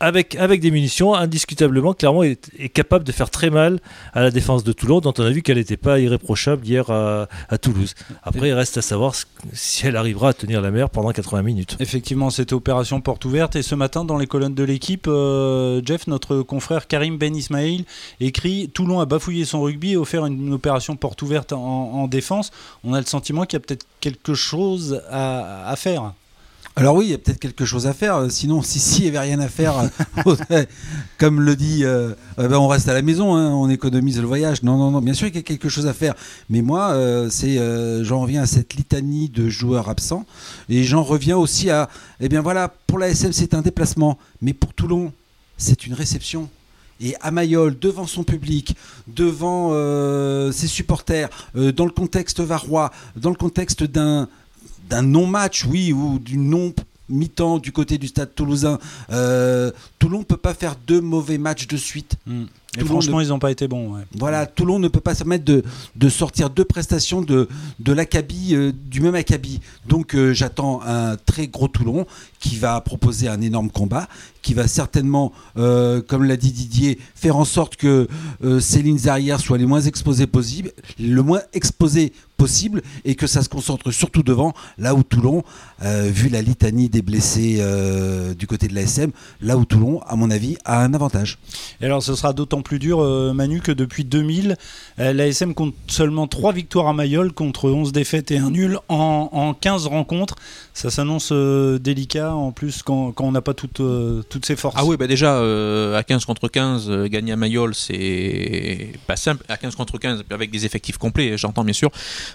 avec, 0.00 0.34
avec 0.36 0.60
des 0.60 0.70
munitions, 0.70 1.14
indiscutablement, 1.14 1.94
Clermont 1.94 2.22
est, 2.22 2.68
capable 2.72 3.04
de 3.04 3.12
faire 3.12 3.30
très 3.30 3.50
mal 3.50 3.80
à 4.12 4.22
la 4.22 4.30
défense 4.30 4.64
de 4.64 4.72
Toulon, 4.72 5.00
dont 5.00 5.14
on 5.18 5.22
a 5.22 5.30
vu 5.30 5.42
qu'elle 5.42 5.58
n'était 5.58 5.76
pas 5.76 6.00
irréprochable 6.00 6.66
hier 6.66 6.90
à, 6.90 7.28
Toulouse. 7.60 7.94
Après, 8.22 8.48
il 8.48 8.52
reste 8.52 8.76
à 8.76 8.82
savoir 8.82 9.14
si 9.52 9.86
elle 9.86 9.96
arrivera 9.96 10.30
à 10.30 10.32
tenir 10.32 10.60
la 10.60 10.70
mer 10.70 10.90
pendant 10.90 11.10
80 11.10 11.42
minutes. 11.42 11.76
Effectivement, 11.80 12.30
c'était 12.30 12.54
opération 12.54 13.00
porte 13.00 13.24
ouverte. 13.24 13.56
Et 13.56 13.62
ce 13.62 13.74
matin, 13.74 14.04
dans 14.04 14.18
les 14.18 14.26
colonnes 14.26 14.54
de 14.54 14.64
l'équipe, 14.64 15.06
euh, 15.06 15.80
Jeff, 15.84 16.06
notre 16.06 16.42
confrère 16.42 16.86
Karim 16.86 17.16
Ben 17.16 17.34
Ismail, 17.34 17.84
écrit 18.20 18.70
Toulon 18.72 19.00
a 19.00 19.06
bafouillé 19.06 19.44
son 19.44 19.62
rugby 19.62 19.92
et 19.92 19.96
offert 19.96 20.26
une, 20.26 20.52
opération 20.52 20.96
porte 20.96 21.22
ouverte 21.22 21.52
en, 21.52 21.58
en, 21.58 22.08
défense. 22.08 22.50
On 22.82 22.92
a 22.92 23.00
le 23.00 23.06
sentiment 23.06 23.44
qu'il 23.44 23.58
y 23.58 23.62
a 23.62 23.64
peut-être 23.66 23.86
quelque 24.00 24.34
chose 24.34 25.02
à 25.10 25.74
faire. 25.76 26.12
Alors 26.76 26.96
oui, 26.96 27.06
il 27.06 27.10
y 27.12 27.14
a 27.14 27.18
peut-être 27.18 27.38
quelque 27.38 27.64
chose 27.64 27.86
à 27.86 27.92
faire. 27.92 28.28
Sinon, 28.30 28.60
si 28.60 28.80
si 28.80 29.02
n'y 29.02 29.08
avait 29.08 29.20
rien 29.20 29.38
à 29.38 29.46
faire, 29.46 29.74
comme 31.18 31.40
le 31.40 31.54
dit, 31.54 31.84
euh, 31.84 32.14
euh, 32.40 32.48
ben, 32.48 32.56
on 32.58 32.66
reste 32.66 32.88
à 32.88 32.94
la 32.94 33.02
maison, 33.02 33.36
hein, 33.36 33.50
on 33.50 33.70
économise 33.70 34.20
le 34.20 34.26
voyage. 34.26 34.64
Non, 34.64 34.76
non, 34.76 34.90
non. 34.90 35.00
Bien 35.00 35.14
sûr 35.14 35.28
qu'il 35.28 35.36
y 35.36 35.38
a 35.38 35.42
quelque 35.42 35.68
chose 35.68 35.86
à 35.86 35.92
faire. 35.92 36.14
Mais 36.50 36.62
moi, 36.62 36.90
euh, 36.90 37.30
c'est, 37.30 37.60
j'en 38.02 38.20
reviens 38.20 38.42
à 38.42 38.46
cette 38.46 38.74
litanie 38.74 39.28
de 39.28 39.48
joueurs 39.48 39.88
absents, 39.88 40.26
et 40.68 40.82
j'en 40.82 41.04
reviens 41.04 41.36
aussi 41.36 41.70
à, 41.70 41.88
eh 42.18 42.28
bien 42.28 42.40
voilà, 42.40 42.68
pour 42.88 42.98
la 42.98 43.08
SM 43.08 43.32
c'est 43.32 43.54
un 43.54 43.62
déplacement, 43.62 44.18
mais 44.42 44.52
pour 44.52 44.74
Toulon 44.74 45.12
c'est 45.56 45.86
une 45.86 45.94
réception. 45.94 46.48
Et 47.00 47.14
à 47.20 47.30
Mayol, 47.30 47.78
devant 47.78 48.06
son 48.06 48.24
public, 48.24 48.76
devant 49.06 49.70
ses 50.52 50.66
supporters, 50.66 51.28
dans 51.54 51.84
le 51.84 51.90
contexte 51.90 52.40
varois, 52.40 52.90
dans 53.16 53.30
le 53.30 53.36
contexte 53.36 53.84
d'un 53.84 54.28
d'un 54.88 55.02
non-match, 55.02 55.64
oui, 55.64 55.92
ou 55.92 56.18
du 56.18 56.36
non 56.36 56.74
mi-temps 57.08 57.58
du 57.58 57.72
côté 57.72 57.98
du 57.98 58.08
stade 58.08 58.34
toulousain. 58.34 58.78
Euh, 59.10 59.70
Toulon 59.98 60.20
ne 60.20 60.24
peut 60.24 60.36
pas 60.36 60.54
faire 60.54 60.76
deux 60.86 61.00
mauvais 61.00 61.38
matchs 61.38 61.66
de 61.66 61.76
suite. 61.76 62.16
Franchement, 62.84 63.20
ils 63.20 63.28
n'ont 63.28 63.38
pas 63.38 63.50
été 63.50 63.68
bons. 63.68 63.94
Voilà, 64.18 64.46
Toulon 64.46 64.78
ne 64.78 64.88
peut 64.88 65.00
pas 65.00 65.14
se 65.14 65.18
permettre 65.18 65.44
de, 65.44 65.62
de 65.96 66.08
sortir 66.08 66.50
deux 66.50 66.64
prestations 66.64 67.22
de, 67.22 67.48
de 67.78 67.92
l'acabit, 67.92 68.54
euh, 68.54 68.72
du 68.72 69.00
même 69.00 69.14
acabit. 69.14 69.60
Donc 69.86 70.14
euh, 70.14 70.32
j'attends 70.32 70.80
un 70.86 71.16
très 71.16 71.46
gros 71.46 71.68
Toulon 71.68 72.06
qui 72.40 72.56
va 72.56 72.80
proposer 72.80 73.28
un 73.28 73.40
énorme 73.40 73.70
combat, 73.70 74.08
qui 74.42 74.52
va 74.52 74.68
certainement, 74.68 75.32
comme 75.54 76.24
l'a 76.24 76.36
dit 76.36 76.52
Didier, 76.52 76.98
faire 77.14 77.36
en 77.36 77.46
sorte 77.46 77.76
que 77.76 78.06
Céline 78.60 79.08
arrières 79.08 79.40
soient 79.40 79.56
les 79.56 79.64
moins 79.64 79.80
exposés 79.80 80.26
possible, 80.26 80.70
le 81.00 81.22
moins 81.22 81.40
exposés 81.54 82.12
possible 82.36 82.82
et 83.06 83.14
que 83.14 83.26
ça 83.26 83.42
se 83.42 83.48
concentre 83.48 83.90
surtout 83.90 84.22
devant, 84.22 84.52
là 84.76 84.94
où 84.94 85.02
Toulon, 85.02 85.42
vu 85.80 86.28
la 86.28 86.42
litanie 86.42 86.90
des 86.90 87.00
blessés 87.00 87.64
du 88.38 88.46
côté 88.46 88.68
de 88.68 88.74
l'ASM, 88.74 89.10
là 89.40 89.56
où 89.56 89.64
Toulon 89.64 90.02
à 90.06 90.14
mon 90.16 90.30
avis, 90.30 90.58
a 90.66 90.82
un 90.82 90.92
avantage. 90.92 91.38
Et 91.80 91.86
alors, 91.86 92.02
ce 92.02 92.14
sera 92.14 92.32
d'autant 92.32 92.62
plus 92.64 92.80
dur, 92.80 93.00
euh, 93.00 93.32
Manu, 93.32 93.60
que 93.60 93.70
depuis 93.70 94.04
2000, 94.04 94.56
euh, 94.98 95.12
l'ASM 95.12 95.54
compte 95.54 95.74
seulement 95.86 96.26
3 96.26 96.52
victoires 96.52 96.88
à 96.88 96.92
Mayol 96.92 97.32
contre 97.32 97.70
11 97.70 97.92
défaites 97.92 98.32
et 98.32 98.38
un 98.38 98.50
nul 98.50 98.78
en, 98.88 99.54
15 99.60 99.86
rencontres. 99.86 100.34
Ça 100.72 100.90
s'annonce 100.90 101.28
euh, 101.30 101.78
délicat, 101.78 102.34
en 102.34 102.50
plus, 102.50 102.82
quand, 102.82 103.14
on 103.20 103.30
n'a 103.30 103.42
pas 103.42 103.54
toutes, 103.54 103.82
toutes 104.28 104.46
ses 104.46 104.56
forces. 104.56 104.74
Ah 104.76 104.84
oui, 104.84 104.96
bah 104.96 105.06
déjà, 105.06 105.38
à 105.96 106.02
15 106.02 106.24
contre 106.24 106.48
15, 106.48 106.90
gagner 107.04 107.32
à 107.32 107.36
Mayol, 107.36 107.74
c'est 107.76 108.92
pas 109.06 109.14
simple. 109.16 109.44
À 109.48 109.56
15 109.56 109.76
contre 109.76 109.98
15, 109.98 110.24
avec 110.30 110.50
des 110.50 110.66
effectifs 110.66 110.98
complets, 110.98 111.38
j'entends 111.38 111.62
bien 111.62 111.72
sûr. 111.72 111.90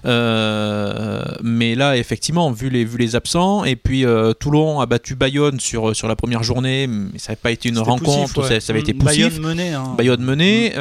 mais 0.05 1.75
là, 1.75 1.97
effectivement, 1.97 2.51
vu 2.51 2.69
les, 2.69 2.85
vu 2.85 2.97
les 2.97 3.17
absents, 3.17 3.65
et 3.65 3.75
puis 3.75 4.05
Toulon 4.39 4.79
a 4.79 4.85
battu 4.85 5.15
Bayonne 5.15 5.59
sur, 5.59 5.93
sur 5.95 6.07
la 6.07 6.15
première 6.15 6.43
journée, 6.43 6.87
mais 6.87 7.17
ça 7.17 7.33
n'a 7.33 7.35
pas 7.35 7.51
été 7.51 7.67
une 7.67 7.79
rencontre, 7.79 8.45
ça, 8.45 8.71
avait 8.71 8.79
été 8.79 8.93
poussif. 8.93 9.27
Bayonne 9.27 9.41
menait. 9.41 9.73
Hein. 9.73 9.95
De 10.19 10.23
mener. 10.23 10.73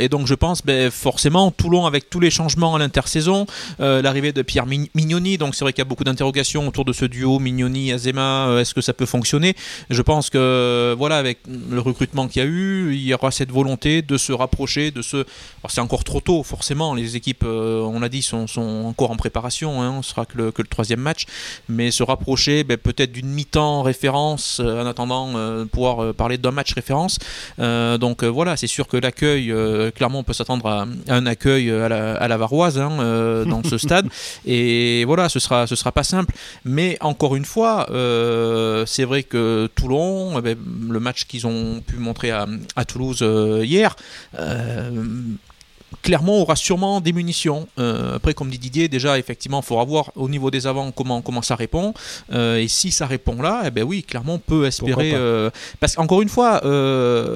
et 0.00 0.08
donc 0.08 0.26
je 0.26 0.34
pense 0.34 0.62
ben, 0.64 0.90
forcément 0.90 1.50
Toulon 1.50 1.86
avec 1.86 2.10
tous 2.10 2.20
les 2.20 2.30
changements 2.30 2.74
à 2.74 2.78
l'intersaison, 2.78 3.46
l'arrivée 3.78 4.32
de 4.32 4.42
Pierre 4.42 4.66
Mignoni, 4.66 5.38
donc 5.38 5.54
c'est 5.54 5.64
vrai 5.64 5.72
qu'il 5.72 5.80
y 5.80 5.86
a 5.86 5.88
beaucoup 5.88 6.04
d'interrogations 6.04 6.68
autour 6.68 6.84
de 6.84 6.92
ce 6.92 7.04
duo 7.04 7.38
Mignoni-Azema, 7.38 8.60
est-ce 8.60 8.74
que 8.74 8.80
ça 8.80 8.92
peut 8.92 9.06
fonctionner? 9.06 9.54
Je 9.90 10.02
pense 10.02 10.30
que 10.30 10.94
voilà, 10.96 11.16
avec 11.16 11.38
le 11.48 11.80
recrutement 11.80 12.28
qu'il 12.28 12.42
y 12.42 12.44
a 12.44 12.48
eu, 12.48 12.94
il 12.94 13.02
y 13.02 13.14
aura 13.14 13.30
cette 13.30 13.50
volonté 13.50 14.02
de 14.02 14.16
se 14.16 14.32
rapprocher, 14.32 14.90
de 14.90 15.02
se... 15.02 15.24
c'est 15.68 15.80
encore 15.80 16.04
trop 16.04 16.20
tôt 16.20 16.42
forcément, 16.42 16.94
les 16.94 17.16
équipes, 17.16 17.44
on 17.44 18.00
l'a 18.00 18.08
dit, 18.08 18.22
sont, 18.22 18.46
sont, 18.46 18.84
encore 18.86 19.10
en 19.10 19.16
préparation, 19.16 19.82
hein, 19.82 20.00
ce 20.02 20.10
sera 20.10 20.26
que 20.26 20.36
le, 20.36 20.52
que 20.52 20.62
le, 20.62 20.68
troisième 20.68 21.00
match, 21.00 21.24
mais 21.68 21.90
se 21.90 22.02
rapprocher 22.02 22.64
ben, 22.64 22.76
peut-être 22.76 23.12
d'une 23.12 23.28
mi-temps 23.28 23.82
référence 23.82 24.60
en 24.60 24.86
attendant 24.86 25.32
pouvoir 25.66 26.14
parler 26.14 26.38
d'un 26.38 26.50
match 26.50 26.72
référence. 26.74 27.18
donc 27.58 28.24
voilà, 28.24 28.56
c'est 28.56 28.66
sûr 28.74 28.88
que 28.88 28.96
l'accueil, 28.96 29.54
clairement 29.94 30.20
on 30.20 30.24
peut 30.24 30.32
s'attendre 30.32 30.66
à, 30.66 30.86
un 31.08 31.26
accueil 31.26 31.70
à 31.70 31.88
la, 31.88 32.14
à 32.14 32.28
la 32.28 32.36
Varoise 32.36 32.78
hein, 32.78 33.44
dans 33.46 33.62
ce 33.62 33.78
stade, 33.78 34.06
et 34.46 35.04
voilà, 35.06 35.28
ce 35.28 35.38
sera, 35.38 35.66
ce 35.66 35.76
sera 35.76 35.92
pas 35.92 36.04
simple, 36.04 36.34
mais 36.64 36.96
encore 37.00 37.36
une 37.36 37.44
fois, 37.44 37.86
c'est 38.86 39.04
vrai 39.04 39.22
que 39.22 39.68
Toulon, 39.74 40.38
eh 40.38 40.42
ben, 40.42 40.58
le 40.90 41.00
match 41.00 41.24
qu'ils 41.24 41.46
ont 41.46 41.80
pu 41.80 41.96
montrer 41.96 42.30
à, 42.30 42.46
à 42.76 42.84
Toulouse 42.84 43.24
hier, 43.62 43.96
clairement 46.02 46.40
aura 46.40 46.56
sûrement 46.56 47.00
des 47.00 47.12
munitions. 47.12 47.66
Euh, 47.78 48.16
après, 48.16 48.34
comme 48.34 48.50
dit 48.50 48.58
Didier, 48.58 48.88
déjà, 48.88 49.18
effectivement, 49.18 49.60
il 49.60 49.66
faudra 49.66 49.84
voir 49.84 50.10
au 50.16 50.28
niveau 50.28 50.50
des 50.50 50.66
avants 50.66 50.90
comment, 50.90 51.22
comment 51.22 51.42
ça 51.42 51.56
répond. 51.56 51.94
Euh, 52.32 52.58
et 52.58 52.68
si 52.68 52.90
ça 52.90 53.06
répond 53.06 53.40
là, 53.40 53.62
eh 53.66 53.70
ben 53.70 53.84
oui, 53.84 54.02
clairement, 54.02 54.34
on 54.34 54.38
peut 54.38 54.66
espérer. 54.66 55.12
Euh, 55.14 55.50
parce 55.80 55.94
qu'encore 55.94 56.22
une 56.22 56.28
fois, 56.28 56.60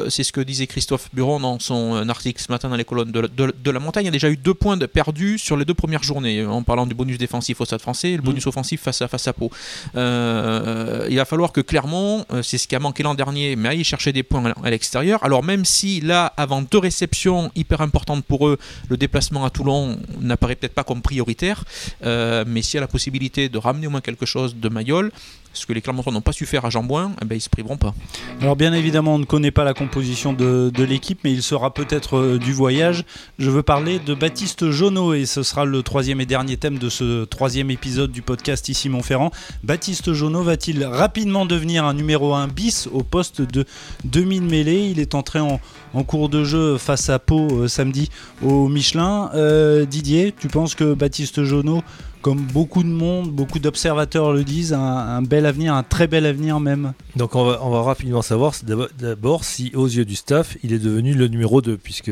c'est 0.08 0.24
ce 0.24 0.32
que 0.32 0.40
disait 0.40 0.66
Christophe 0.66 1.08
Buron 1.12 1.40
dans 1.40 1.58
son 1.58 2.08
article 2.08 2.42
ce 2.42 2.50
matin 2.50 2.68
dans 2.68 2.76
les 2.76 2.84
colonnes 2.84 3.12
de, 3.12 3.28
de, 3.36 3.70
la 3.70 3.80
montagne. 3.80 4.04
Il 4.04 4.06
y 4.06 4.08
a 4.08 4.12
déjà 4.12 4.30
eu 4.30 4.36
deux 4.36 4.54
points 4.54 4.76
de 4.76 4.86
perdus 4.86 5.38
sur 5.38 5.56
les 5.56 5.64
deux 5.64 5.74
premières 5.74 6.02
journées, 6.02 6.44
en 6.44 6.62
parlant 6.62 6.86
du 6.86 6.94
bonus 6.94 7.18
défensif 7.18 7.60
au 7.60 7.64
Stade 7.64 7.80
français 7.80 8.12
et 8.12 8.16
le 8.16 8.22
bonus 8.22 8.46
mm. 8.46 8.48
offensif 8.48 8.80
face 8.82 9.02
à, 9.02 9.08
face 9.08 9.28
à 9.28 9.32
Pau. 9.32 9.50
il 9.94 11.16
va 11.16 11.24
falloir 11.24 11.52
que 11.52 11.60
Clermont, 11.60 12.24
c'est 12.42 12.58
ce 12.58 12.66
qui 12.66 12.76
a 12.76 12.80
manqué 12.80 13.02
l'an 13.02 13.14
dernier, 13.14 13.56
mais 13.56 13.70
aille 13.70 13.84
chercher 13.84 14.12
des 14.12 14.22
points 14.22 14.52
à 14.62 14.70
l'extérieur. 14.70 15.22
Alors, 15.22 15.42
même 15.44 15.64
si 15.64 16.00
là, 16.00 16.32
avant 16.36 16.62
deux 16.62 16.78
réceptions 16.78 17.50
hyper 17.54 17.80
importantes 17.80 18.24
pour 18.24 18.47
eux, 18.47 18.47
le 18.88 18.96
déplacement 18.96 19.44
à 19.44 19.50
Toulon 19.50 19.98
n'apparaît 20.20 20.56
peut-être 20.56 20.74
pas 20.74 20.84
comme 20.84 21.02
prioritaire, 21.02 21.64
euh, 22.04 22.44
mais 22.46 22.62
s'il 22.62 22.76
y 22.76 22.78
a 22.78 22.80
la 22.82 22.88
possibilité 22.88 23.48
de 23.48 23.58
ramener 23.58 23.86
au 23.86 23.90
moins 23.90 24.00
quelque 24.00 24.26
chose 24.26 24.56
de 24.56 24.68
Mayol, 24.68 25.10
ce 25.58 25.66
que 25.66 25.72
les 25.72 25.80
Clermontois 25.80 26.12
n'ont 26.12 26.20
pas 26.20 26.32
su 26.32 26.46
faire 26.46 26.64
à 26.64 26.70
Jambouin, 26.70 27.12
eh 27.20 27.24
ben, 27.24 27.34
ils 27.34 27.38
ne 27.38 27.42
se 27.42 27.48
priveront 27.48 27.76
pas. 27.76 27.94
Alors 28.40 28.56
bien 28.56 28.72
évidemment, 28.72 29.14
on 29.14 29.18
ne 29.18 29.24
connaît 29.24 29.50
pas 29.50 29.64
la 29.64 29.74
composition 29.74 30.32
de, 30.32 30.72
l'équipe, 30.84 31.20
mais 31.24 31.32
il 31.32 31.42
sera 31.42 31.74
peut-être 31.74 32.16
euh, 32.16 32.38
du 32.38 32.52
voyage. 32.52 33.04
Je 33.38 33.50
veux 33.50 33.62
parler 33.62 33.98
de 33.98 34.14
Baptiste 34.14 34.70
Jonot, 34.70 35.14
et 35.14 35.26
ce 35.26 35.42
sera 35.42 35.64
le 35.64 35.82
troisième 35.82 36.20
et 36.20 36.26
dernier 36.26 36.56
thème 36.56 36.78
de 36.78 36.88
ce 36.88 37.24
troisième 37.24 37.70
épisode 37.70 38.12
du 38.12 38.22
podcast 38.22 38.68
ici 38.68 38.88
Montferrand. 38.88 39.30
Baptiste 39.64 40.12
Jonot 40.12 40.42
va-t-il 40.42 40.84
rapidement 40.84 41.46
devenir 41.46 41.84
un 41.84 41.94
numéro 41.94 42.34
1 42.34 42.48
bis 42.48 42.88
au 42.92 43.02
poste 43.02 43.42
de 43.42 43.64
demi-mêlée? 44.04 44.88
Il 44.90 45.00
est 45.00 45.14
entré 45.14 45.40
en, 45.40 45.60
cours 46.04 46.28
de 46.28 46.44
jeu 46.44 46.78
face 46.78 47.10
à 47.10 47.18
Pau 47.18 47.48
euh, 47.50 47.68
samedi 47.68 48.08
au 48.42 48.68
Michelin. 48.68 49.30
Euh, 49.34 49.84
Didier, 49.84 50.32
tu 50.38 50.48
penses 50.48 50.74
que 50.74 50.94
Baptiste 50.94 51.42
Jonot 51.42 51.82
comme 52.20 52.40
beaucoup 52.40 52.82
de 52.82 52.88
monde, 52.88 53.30
beaucoup 53.30 53.58
d'observateurs 53.58 54.32
le 54.32 54.44
disent, 54.44 54.72
un, 54.72 55.22
bel 55.22 55.46
avenir, 55.46 55.74
un 55.74 55.82
très 55.82 56.06
bel 56.06 56.26
avenir 56.26 56.60
même. 56.60 56.92
Donc 57.16 57.34
on 57.34 57.44
va, 57.44 57.82
rapidement 57.82 58.22
savoir 58.22 58.54
d'abord 58.98 59.44
si 59.44 59.72
aux 59.74 59.86
yeux 59.86 60.04
du 60.04 60.16
staff 60.16 60.56
il 60.62 60.72
est 60.72 60.78
devenu 60.78 61.14
le 61.14 61.28
numéro 61.28 61.62
2 61.62 61.76
puisque 61.76 62.10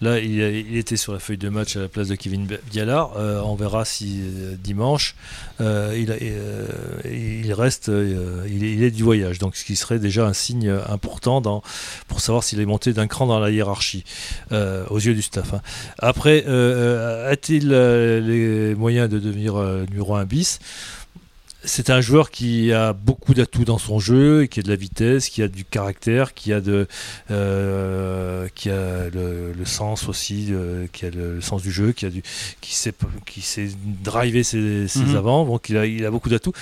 là 0.00 0.18
il, 0.18 0.76
était 0.76 0.96
sur 0.96 1.12
la 1.12 1.18
feuille 1.18 1.38
de 1.38 1.48
match 1.48 1.76
à 1.76 1.80
la 1.80 1.88
place 1.88 2.08
de 2.08 2.14
Kevin 2.14 2.46
Bialard. 2.70 3.12
Euh, 3.16 3.40
on 3.44 3.54
verra 3.54 3.84
si 3.84 4.20
euh, 4.22 4.56
dimanche 4.62 5.14
euh, 5.60 5.94
il, 7.04 7.52
reste, 7.52 7.90
il 8.48 8.82
est, 8.82 8.90
du 8.90 9.02
voyage. 9.02 9.38
Donc 9.38 9.56
ce 9.56 9.64
qui 9.64 9.76
serait 9.76 9.98
déjà 9.98 10.26
un 10.26 10.32
signe 10.32 10.70
important 10.88 11.62
pour 12.08 12.20
savoir 12.20 12.42
s'il 12.42 12.60
est 12.60 12.66
monté 12.66 12.92
d'un 12.92 13.06
cran 13.06 13.26
dans 13.26 13.38
la 13.38 13.50
hiérarchie 13.50 14.04
aux 14.50 14.98
yeux 14.98 15.14
du 15.14 15.22
staff. 15.22 15.54
Hein. 15.54 15.60
Après, 15.98 16.44
a-t-il 16.46 17.68
les 17.68 18.74
moyens 18.74 19.08
de 19.08 19.18
devenir 19.18 19.41
euh, 19.50 19.86
numéro 19.90 20.14
1 20.14 20.24
bis. 20.24 20.58
C'est 21.64 21.90
un 21.90 22.00
joueur 22.00 22.32
qui 22.32 22.72
a 22.72 22.92
beaucoup 22.92 23.34
d'atouts 23.34 23.64
dans 23.64 23.78
son 23.78 24.00
jeu, 24.00 24.46
qui 24.46 24.58
a 24.58 24.64
de 24.64 24.68
la 24.68 24.74
vitesse, 24.74 25.28
qui 25.28 25.42
a 25.42 25.48
du 25.48 25.64
caractère, 25.64 26.34
qui 26.34 26.52
a, 26.52 26.60
de, 26.60 26.88
euh, 27.30 28.48
qui 28.56 28.68
a 28.68 29.08
le, 29.10 29.52
sens 29.64 30.08
aussi, 30.08 30.48
euh, 30.50 30.86
qui 30.92 31.06
a 31.06 31.10
le, 31.10 31.40
sens 31.40 31.62
du 31.62 31.70
jeu, 31.70 31.92
qui, 31.92 32.04
a 32.04 32.10
du, 32.10 32.22
qui, 32.60 32.74
sait, 32.74 32.92
qui 33.26 33.42
sait 33.42 33.68
driver 34.02 34.42
ses, 34.42 34.88
ses 34.88 34.98
mhm. 35.04 35.16
avants. 35.16 35.44
Donc 35.44 35.68
il 35.68 35.76
a, 35.76 35.86
il 35.86 36.04
a 36.04 36.10
beaucoup 36.10 36.30
d'atouts 36.30 36.52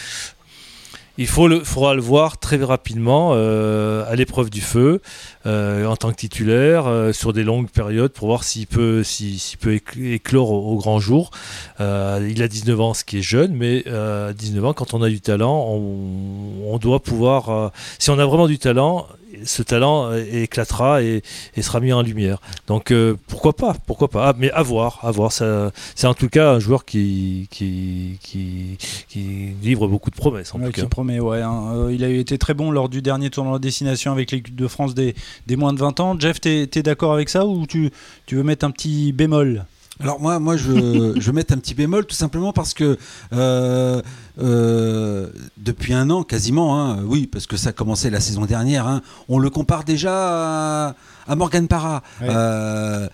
il 1.20 1.26
faut 1.26 1.48
le, 1.48 1.62
faudra 1.62 1.94
le 1.94 2.00
voir 2.00 2.38
très 2.38 2.56
rapidement 2.56 3.32
euh, 3.34 4.10
à 4.10 4.16
l'épreuve 4.16 4.48
du 4.48 4.62
feu 4.62 5.02
euh, 5.44 5.84
en 5.84 5.94
tant 5.94 6.12
que 6.12 6.16
titulaire 6.16 6.86
euh, 6.86 7.12
sur 7.12 7.34
des 7.34 7.44
longues 7.44 7.68
périodes 7.68 8.12
pour 8.12 8.28
voir 8.28 8.42
s'il 8.42 8.66
peut, 8.66 9.04
s'il, 9.04 9.38
peut 9.58 9.78
éclore 10.02 10.50
au, 10.50 10.78
grand 10.78 10.98
jour. 10.98 11.30
il 11.78 12.42
a 12.42 12.48
19 12.48 12.80
ans, 12.80 12.94
ce 12.94 13.04
qui 13.04 13.18
est 13.18 13.22
jeune, 13.22 13.52
mais 13.52 13.86
à 13.86 14.32
19 14.32 14.64
ans, 14.64 14.72
quand 14.72 14.94
on 14.94 15.02
a 15.02 15.10
du 15.10 15.20
talent, 15.20 15.66
on, 15.68 16.72
on 16.72 16.78
doit 16.78 17.00
pouvoir. 17.00 17.70
si 17.98 18.08
on 18.08 18.18
a 18.18 18.24
vraiment 18.24 18.48
du 18.48 18.58
talent, 18.58 19.06
ce 19.44 19.62
talent 19.62 20.10
euh, 20.10 20.24
éclatera 20.32 21.02
et, 21.02 21.22
sera 21.60 21.80
mis 21.80 21.92
en 21.92 22.02
lumière. 22.02 22.38
Donc 22.66 22.90
euh, 22.90 23.16
pourquoi 23.28 23.52
pas, 23.54 23.74
pourquoi 23.86 24.08
pas. 24.08 24.28
Ah, 24.28 24.34
mais 24.36 24.50
à 24.52 24.62
voir, 24.62 25.00
à 25.02 25.10
voir. 25.10 25.32
C'est 25.32 26.06
en 26.06 26.14
tout 26.14 26.28
cas 26.28 26.52
un 26.52 26.58
joueur 26.58 26.84
qui, 26.84 27.48
qui, 27.50 28.18
qui, 28.20 29.54
livre 29.62 29.86
beaucoup 29.88 30.10
de 30.10 30.16
promesses. 30.16 30.54
En 30.54 30.58
tout 30.70 30.88
promet, 30.88 31.20
ouais. 31.20 31.42
Hein. 31.42 31.72
Euh, 31.74 31.92
il 31.94 32.04
a 32.04 32.08
été 32.08 32.38
très 32.38 32.54
bon 32.54 32.70
lors 32.70 32.88
du 32.88 33.02
dernier 33.02 33.30
tournoi 33.30 33.58
de 33.58 33.62
destination 33.62 34.12
avec 34.12 34.30
l'équipe 34.30 34.54
de 34.54 34.68
France 34.68 34.94
des, 34.94 35.14
des, 35.46 35.56
moins 35.56 35.72
de 35.72 35.78
20 35.78 36.00
ans. 36.00 36.18
Jeff, 36.18 36.40
tu 36.40 36.48
es, 36.48 36.82
d'accord 36.82 37.12
avec 37.12 37.28
ça 37.28 37.46
ou 37.46 37.66
tu, 37.66 37.90
tu 38.26 38.36
veux 38.36 38.42
mettre 38.42 38.64
un 38.64 38.70
petit 38.70 39.12
bémol? 39.12 39.64
Alors 40.00 40.20
moi, 40.20 40.38
moi 40.38 40.56
je, 40.56 41.14
je 41.18 41.26
vais 41.26 41.32
mettre 41.32 41.52
un 41.52 41.58
petit 41.58 41.74
bémol 41.74 42.06
tout 42.06 42.14
simplement 42.14 42.52
parce 42.52 42.74
que 42.74 42.96
euh, 43.32 44.00
euh, 44.40 45.28
depuis 45.58 45.92
un 45.92 46.08
an 46.10 46.22
quasiment, 46.22 46.80
hein, 46.80 47.00
oui, 47.04 47.26
parce 47.26 47.46
que 47.46 47.56
ça 47.56 47.70
a 47.70 47.72
commencé 47.72 48.08
la 48.08 48.20
saison 48.20 48.46
dernière, 48.46 48.86
hein, 48.86 49.02
on 49.28 49.38
le 49.38 49.50
compare 49.50 49.84
déjà 49.84 50.94
à, 51.26 51.36
Morgan 51.36 51.68
Parra. 51.68 52.02
Euh, 52.22 53.08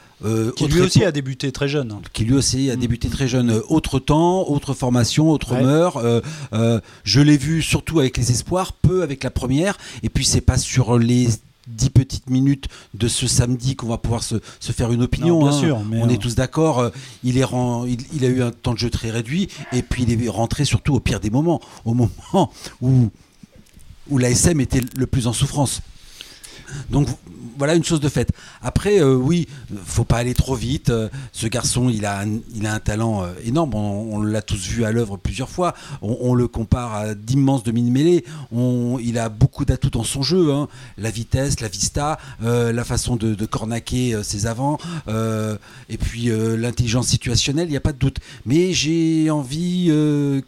qui 0.56 0.66
lui 0.68 0.80
aussi 0.80 1.04
a 1.04 1.12
débuté 1.12 1.52
très 1.52 1.68
jeune. 1.68 1.94
Qui 2.12 2.24
lui 2.24 2.34
aussi 2.34 2.70
a 2.70 2.76
mm. 2.76 2.80
débuté 2.80 3.08
très 3.08 3.28
jeune. 3.28 3.60
Autre 3.68 3.98
temps, 3.98 4.48
autre 4.48 4.72
formation, 4.72 5.30
autre 5.30 5.54
mœurs. 5.54 6.00
je 7.04 7.20
l'ai 7.20 7.36
vu 7.36 7.62
surtout 7.62 7.98
avec 7.98 8.16
les 8.16 8.30
espoirs, 8.30 8.72
peu 8.72 9.02
avec 9.02 9.24
la 9.24 9.30
première. 9.30 9.76
Et 10.02 10.08
puis 10.08 10.24
c'est 10.24 10.40
pas 10.40 10.56
sur 10.56 10.98
les 10.98 11.28
10 11.68 11.90
petites 11.90 12.30
minutes 12.30 12.68
de 12.94 13.08
ce 13.08 13.26
samedi 13.26 13.76
qu'on 13.76 13.88
va 13.88 13.98
pouvoir 13.98 14.22
se, 14.22 14.36
faire 14.60 14.92
une 14.92 15.02
opinion. 15.02 15.40
bien 15.40 15.48
hein. 15.48 15.52
sûr, 15.52 15.78
on 15.92 16.08
est 16.08 16.20
tous 16.20 16.34
d'accord. 16.34 16.80
Euh, 16.80 16.90
il, 17.24 17.38
est 17.38 17.44
il, 18.12 18.24
a 18.24 18.28
eu 18.28 18.42
un 18.42 18.50
temps 18.50 18.72
de 18.72 18.78
jeu 18.78 18.90
très 18.90 19.10
réduit 19.10 19.48
et 19.72 19.82
puis 19.82 20.04
il 20.04 20.24
est 20.24 20.28
rentré 20.28 20.64
surtout 20.64 20.94
au 20.94 21.00
pire 21.00 21.20
des 21.20 21.30
moments, 21.30 21.60
au 21.84 21.94
moment 21.94 22.50
où, 22.80 23.10
où 24.10 24.18
l'ASM 24.18 24.60
était 24.60 24.80
le 24.96 25.06
plus 25.06 25.26
en 25.26 25.32
souffrance. 25.32 25.80
Donc 26.90 27.08
voilà 27.58 27.74
une 27.74 27.84
chose 27.84 28.00
de 28.00 28.08
faite. 28.08 28.30
Après, 28.62 29.00
euh, 29.00 29.14
oui, 29.14 29.48
faut 29.84 30.04
pas 30.04 30.18
aller 30.18 30.34
trop 30.34 30.54
vite. 30.54 30.90
Euh, 30.90 31.08
ce 31.32 31.46
garçon, 31.46 31.88
il 31.88 32.04
a 32.04 32.20
un, 32.20 32.78
talent 32.78 33.24
euh, 33.24 33.32
énorme. 33.44 33.74
On, 33.74 34.20
l'a 34.20 34.42
tous 34.42 34.66
vu 34.68 34.84
à 34.84 34.92
l'œuvre 34.92 35.16
plusieurs 35.16 35.48
fois. 35.48 35.74
On, 36.02 36.34
le 36.34 36.48
compare 36.48 36.94
à 36.94 37.14
d'immenses 37.14 37.62
demi-mêlées. 37.62 38.24
Il 38.52 39.18
a 39.18 39.28
beaucoup 39.28 39.64
d'atouts 39.64 39.90
dans 39.90 40.04
son 40.04 40.22
jeu. 40.22 40.52
Hein. 40.52 40.68
La 40.98 41.10
vitesse, 41.10 41.60
la 41.60 41.68
vista, 41.68 42.18
la 42.40 42.84
façon 42.84 43.16
de, 43.16 43.46
cornaquer 43.46 44.20
ses 44.22 44.46
avants, 44.46 44.78
et 45.08 45.98
puis 45.98 46.30
l'intelligence 46.30 47.06
situationnelle, 47.06 47.68
il 47.68 47.70
n'y 47.70 47.76
a 47.76 47.80
pas 47.80 47.92
de 47.92 47.98
doute. 47.98 48.18
Mais 48.44 48.72
j'ai 48.72 49.30
envie 49.30 49.92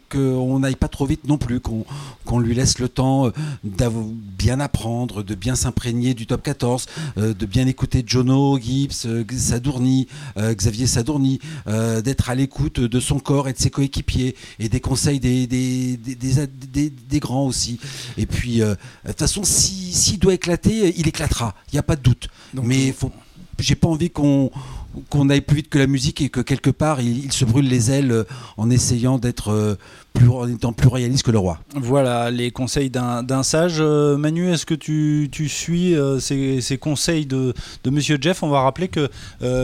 qu'on 0.09 0.59
n'aille 0.59 0.75
pas 0.75 0.87
trop 0.87 1.05
vite 1.05 1.27
non 1.27 1.37
plus, 1.37 1.59
qu'on 1.59 2.39
lui 2.39 2.53
laisse 2.53 2.79
le 2.79 2.89
temps 2.89 3.27
de 3.63 3.89
bien 4.37 4.59
apprendre, 4.59 5.23
de 5.23 5.35
bien 5.35 5.55
s'imprégner 5.55 6.13
du 6.13 6.27
top 6.27 6.43
14, 6.43 6.85
euh, 6.85 6.98
de 7.17 7.45
bien 7.45 7.67
écouter 7.67 8.03
Jono, 8.05 8.57
Gibbs, 8.59 9.05
euh, 9.05 9.23
Sadourny, 9.37 10.07
euh, 10.37 10.53
Xavier 10.53 10.87
Sadourny, 10.87 11.39
d'être 12.03 12.29
à 12.29 12.35
l'écoute 12.35 12.79
de 12.79 12.99
son 12.99 13.19
corps 13.19 13.47
et 13.47 13.53
de 13.53 13.57
ses 13.57 13.69
coéquipiers 13.69 14.35
et 14.59 14.69
des 14.69 14.79
conseils 14.79 15.19
des, 15.19 15.47
des, 15.47 15.97
des, 15.97 17.19
grands 17.19 17.45
aussi. 17.45 17.79
Et 18.17 18.25
puis, 18.25 18.59
de 18.59 18.75
toute 19.07 19.19
façon, 19.19 19.43
s'il 19.43 20.19
doit 20.19 20.33
éclater, 20.33 20.93
il 20.97 21.07
éclatera, 21.07 21.55
il 21.71 21.75
n'y 21.75 21.79
a 21.79 21.83
pas 21.83 21.95
de 21.95 22.01
doute. 22.01 22.29
Mais 22.53 22.91
faut 22.91 23.11
j'ai 23.59 23.75
pas 23.75 23.87
envie 23.87 24.09
qu'on 24.09 24.51
qu'on 25.09 25.29
aille 25.29 25.41
plus 25.41 25.57
vite 25.57 25.69
que 25.69 25.79
la 25.79 25.87
musique 25.87 26.21
et 26.21 26.29
que 26.29 26.41
quelque 26.41 26.69
part 26.69 27.01
il, 27.01 27.31
se 27.31 27.45
brûle 27.45 27.67
les 27.67 27.91
ailes 27.91 28.11
euh, 28.11 28.23
en 28.57 28.69
essayant 28.69 29.17
d'être 29.17 29.51
euh, 29.51 29.75
plus, 30.13 30.29
en 30.29 30.47
étant 30.47 30.73
plus 30.73 30.89
que 30.89 31.31
le 31.31 31.37
roi. 31.37 31.59
Voilà 31.75 32.31
les 32.31 32.51
conseils 32.51 32.89
d'un 32.89 33.43
sage. 33.43 33.77
Euh, 33.79 34.17
Manu, 34.17 34.51
est-ce 34.51 34.65
que 34.65 34.73
tu, 34.73 35.29
tu 35.31 35.47
suis 35.47 35.95
ces, 36.19 36.61
ces 36.61 36.77
conseils 36.77 37.25
de, 37.25 37.53
de 37.83 37.89
Monsieur 37.89 38.17
Jeff? 38.19 38.41
On 38.43 38.49
va 38.49 38.61
rappeler 38.61 38.87
que 38.87 39.09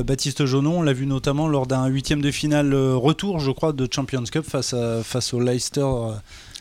Baptiste 0.04 0.46
Jaunon, 0.46 0.80
on 0.80 0.82
l'a 0.82 0.94
vu 0.94 1.08
notamment 1.08 1.48
lors 1.48 1.66
d'un 1.66 1.88
huitième 1.88 2.22
de 2.22 2.32
finale 2.32 2.76
retour, 2.76 3.40
je 3.40 3.52
crois, 3.52 3.74
de 3.74 3.88
Champions 3.92 4.24
Cup 4.24 4.46
face, 4.48 4.74
à, 4.74 5.04
face 5.04 5.34
au 5.34 5.40
Leicester 5.40 5.86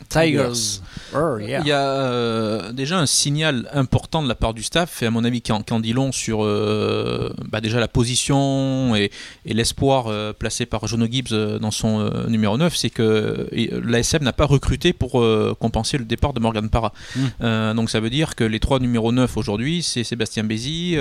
Tigers. 0.08 0.80
Oh, 1.14 1.38
yeah. 1.38 1.60
Il 1.60 1.68
y 1.68 1.72
a 1.72 1.80
euh, 1.80 2.72
déjà 2.72 2.98
un 2.98 3.06
signal 3.06 3.68
important 3.72 4.22
de 4.22 4.28
la 4.28 4.34
part 4.34 4.54
du 4.54 4.62
staff, 4.62 5.02
et 5.02 5.06
à 5.06 5.10
mon 5.10 5.24
avis, 5.24 5.40
qui 5.40 5.52
en, 5.52 5.80
dit 5.80 5.92
long 5.92 6.12
sur 6.12 6.44
euh, 6.44 7.32
bah, 7.50 7.60
déjà 7.60 7.80
la 7.80 7.88
position 7.88 8.96
et, 8.96 9.10
et 9.44 9.54
l'espoir 9.54 10.06
euh, 10.08 10.32
placé 10.32 10.66
par 10.66 10.86
Jono 10.86 11.06
Gibbs 11.10 11.32
dans 11.60 11.70
son 11.70 12.10
numéro 12.28 12.56
9, 12.58 12.74
c'est 12.76 12.90
que 12.90 13.48
l'ASM 13.84 14.24
n'a 14.24 14.32
pas 14.32 14.46
recruté 14.46 14.92
pour 14.92 15.24
compenser 15.58 15.98
le 15.98 16.04
départ 16.04 16.32
de 16.32 16.40
Morgan 16.40 16.68
Parra. 16.68 16.92
Mm. 17.14 17.20
Euh, 17.42 17.74
donc 17.74 17.90
ça 17.90 18.00
veut 18.00 18.10
dire 18.10 18.34
que 18.34 18.44
les 18.44 18.60
trois 18.60 18.80
numéros 18.80 19.12
9 19.12 19.36
aujourd'hui, 19.36 19.82
c'est 19.82 20.04
Sébastien 20.04 20.44
Bézi, 20.44 20.96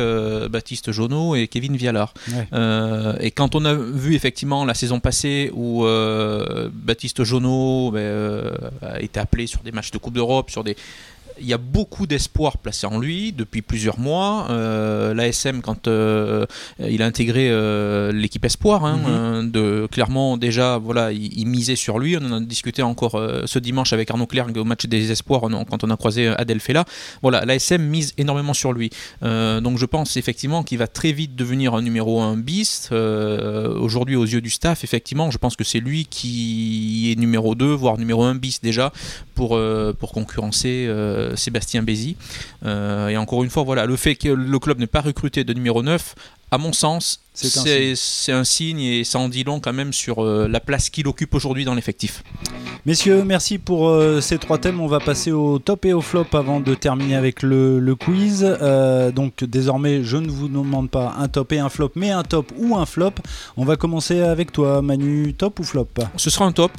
Baptiste 0.49 0.91
Jono 0.91 1.35
et 1.35 1.47
Kevin 1.47 1.75
Vialard. 1.75 2.13
Ouais. 2.29 2.47
Et 3.19 3.31
quand 3.31 3.55
on 3.55 3.65
a 3.65 3.73
vu 3.73 4.15
effectivement 4.15 4.65
la 4.65 4.73
saison 4.73 4.99
passée 4.99 5.51
où 5.53 5.85
Baptiste 6.73 7.23
Jonot 7.23 7.91
ben, 7.91 8.51
été 8.99 9.19
appelé 9.19 9.47
sur 9.47 9.61
des 9.61 9.71
matchs 9.71 9.91
de 9.91 9.97
Coupe 9.97 10.13
d'Europe, 10.13 10.49
sur 10.49 10.63
des 10.63 10.75
il 11.39 11.47
y 11.47 11.53
a 11.53 11.57
beaucoup 11.57 12.07
d'espoir 12.07 12.57
placé 12.57 12.85
en 12.87 12.99
lui 12.99 13.31
depuis 13.31 13.61
plusieurs 13.61 13.99
mois. 13.99 14.47
Euh, 14.49 15.13
L'ASM, 15.13 15.61
quand 15.61 15.87
euh, 15.87 16.45
il 16.79 17.01
a 17.01 17.05
intégré 17.05 17.49
euh, 17.49 18.11
l'équipe 18.11 18.43
Espoir 18.45 18.85
hein, 18.85 19.41
Mhm. 19.41 19.51
de 19.51 19.87
Clermont, 19.91 20.37
déjà, 20.37 20.77
voilà, 20.77 21.11
il, 21.11 21.37
il 21.37 21.45
misait 21.47 21.75
sur 21.75 21.99
lui. 21.99 22.17
On 22.17 22.25
en 22.25 22.33
a 22.33 22.39
discuté 22.39 22.81
encore 22.81 23.19
ce 23.45 23.59
dimanche 23.59 23.93
avec 23.93 24.09
Arnaud 24.11 24.25
Clerc 24.27 24.47
au 24.55 24.63
match 24.63 24.85
des 24.85 25.11
Espoirs 25.11 25.43
on- 25.43 25.65
quand 25.65 25.83
on 25.83 25.89
a 25.89 25.97
croisé 25.97 26.27
Adel 26.27 26.59
Fella. 26.59 26.85
Voilà, 27.21 27.43
l'ASM 27.45 27.81
mise 27.83 28.13
énormément 28.17 28.53
sur 28.53 28.73
lui. 28.73 28.89
Donc 29.21 29.77
je 29.77 29.85
pense 29.85 30.17
effectivement 30.17 30.63
qu'il 30.63 30.77
va 30.77 30.87
très 30.87 31.11
vite 31.11 31.35
devenir 31.35 31.73
un 31.75 31.81
numéro 31.81 32.21
1 32.21 32.37
bis. 32.37 32.89
Aujourd'hui, 32.91 34.15
aux 34.15 34.25
yeux 34.25 34.41
du 34.41 34.49
staff, 34.49 34.83
effectivement, 34.83 35.31
je 35.31 35.37
pense 35.37 35.55
que 35.55 35.63
c'est 35.63 35.79
lui 35.79 36.05
qui 36.05 37.11
est 37.11 37.19
numéro 37.19 37.55
2, 37.55 37.65
voire 37.73 37.97
numéro 37.97 38.23
1 38.23 38.35
bis 38.35 38.61
déjà, 38.61 38.91
pour, 39.35 39.59
pour 39.99 40.11
concurrencer 40.11 40.87
euh, 41.23 41.35
Sébastien 41.35 41.83
Bézi. 41.83 42.15
Euh, 42.65 43.09
et 43.09 43.17
encore 43.17 43.43
une 43.43 43.49
fois, 43.49 43.63
voilà, 43.63 43.85
le 43.85 43.95
fait 43.95 44.15
que 44.15 44.29
le 44.29 44.59
club 44.59 44.79
n'ait 44.79 44.87
pas 44.87 45.01
recruté 45.01 45.43
de 45.43 45.53
numéro 45.53 45.81
9, 45.83 46.15
à 46.51 46.57
mon 46.57 46.73
sens, 46.73 47.22
C'est 47.33 48.31
un 48.31 48.43
signe 48.43 48.79
et 48.79 49.03
ça 49.03 49.19
en 49.19 49.27
dit 49.27 49.43
long 49.43 49.59
quand 49.59 49.73
même 49.73 49.91
sur 49.91 50.23
euh, 50.23 50.47
la 50.47 50.59
place 50.59 50.89
qu'il 50.89 51.07
occupe 51.07 51.33
aujourd'hui 51.33 51.65
dans 51.65 51.73
l'effectif. 51.73 52.23
Messieurs, 52.85 53.23
merci 53.23 53.57
pour 53.57 53.87
euh, 53.87 54.21
ces 54.21 54.37
trois 54.37 54.57
thèmes. 54.57 54.79
On 54.79 54.87
va 54.87 54.99
passer 54.99 55.31
au 55.31 55.57
top 55.57 55.85
et 55.85 55.93
au 55.93 56.01
flop 56.01 56.27
avant 56.33 56.59
de 56.59 56.75
terminer 56.75 57.15
avec 57.15 57.41
le, 57.41 57.79
le 57.79 57.95
quiz. 57.95 58.45
Euh, 58.45 59.11
donc 59.11 59.43
désormais, 59.43 60.03
je 60.03 60.17
ne 60.17 60.27
vous 60.27 60.47
demande 60.47 60.89
pas 60.89 61.15
un 61.17 61.27
top 61.27 61.53
et 61.53 61.59
un 61.59 61.69
flop, 61.69 61.91
mais 61.95 62.11
un 62.11 62.23
top 62.23 62.51
ou 62.57 62.75
un 62.75 62.85
flop. 62.85 63.13
On 63.57 63.65
va 63.65 63.77
commencer 63.77 64.19
avec 64.21 64.51
toi, 64.51 64.81
Manu. 64.81 65.33
Top 65.33 65.59
ou 65.59 65.63
flop? 65.63 65.87
Ce 66.17 66.29
sera 66.29 66.45
un 66.45 66.51
top 66.51 66.71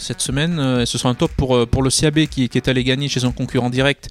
cette 0.00 0.20
semaine. 0.20 0.86
ce 0.86 0.98
sera 0.98 1.10
un 1.10 1.14
top 1.14 1.32
pour, 1.36 1.66
pour 1.66 1.82
le 1.82 1.90
CAB 1.90 2.26
qui, 2.26 2.48
qui 2.48 2.58
est 2.58 2.68
allé 2.68 2.84
gagner 2.84 3.08
chez 3.08 3.24
un 3.24 3.32
concurrent 3.32 3.70
direct 3.70 4.08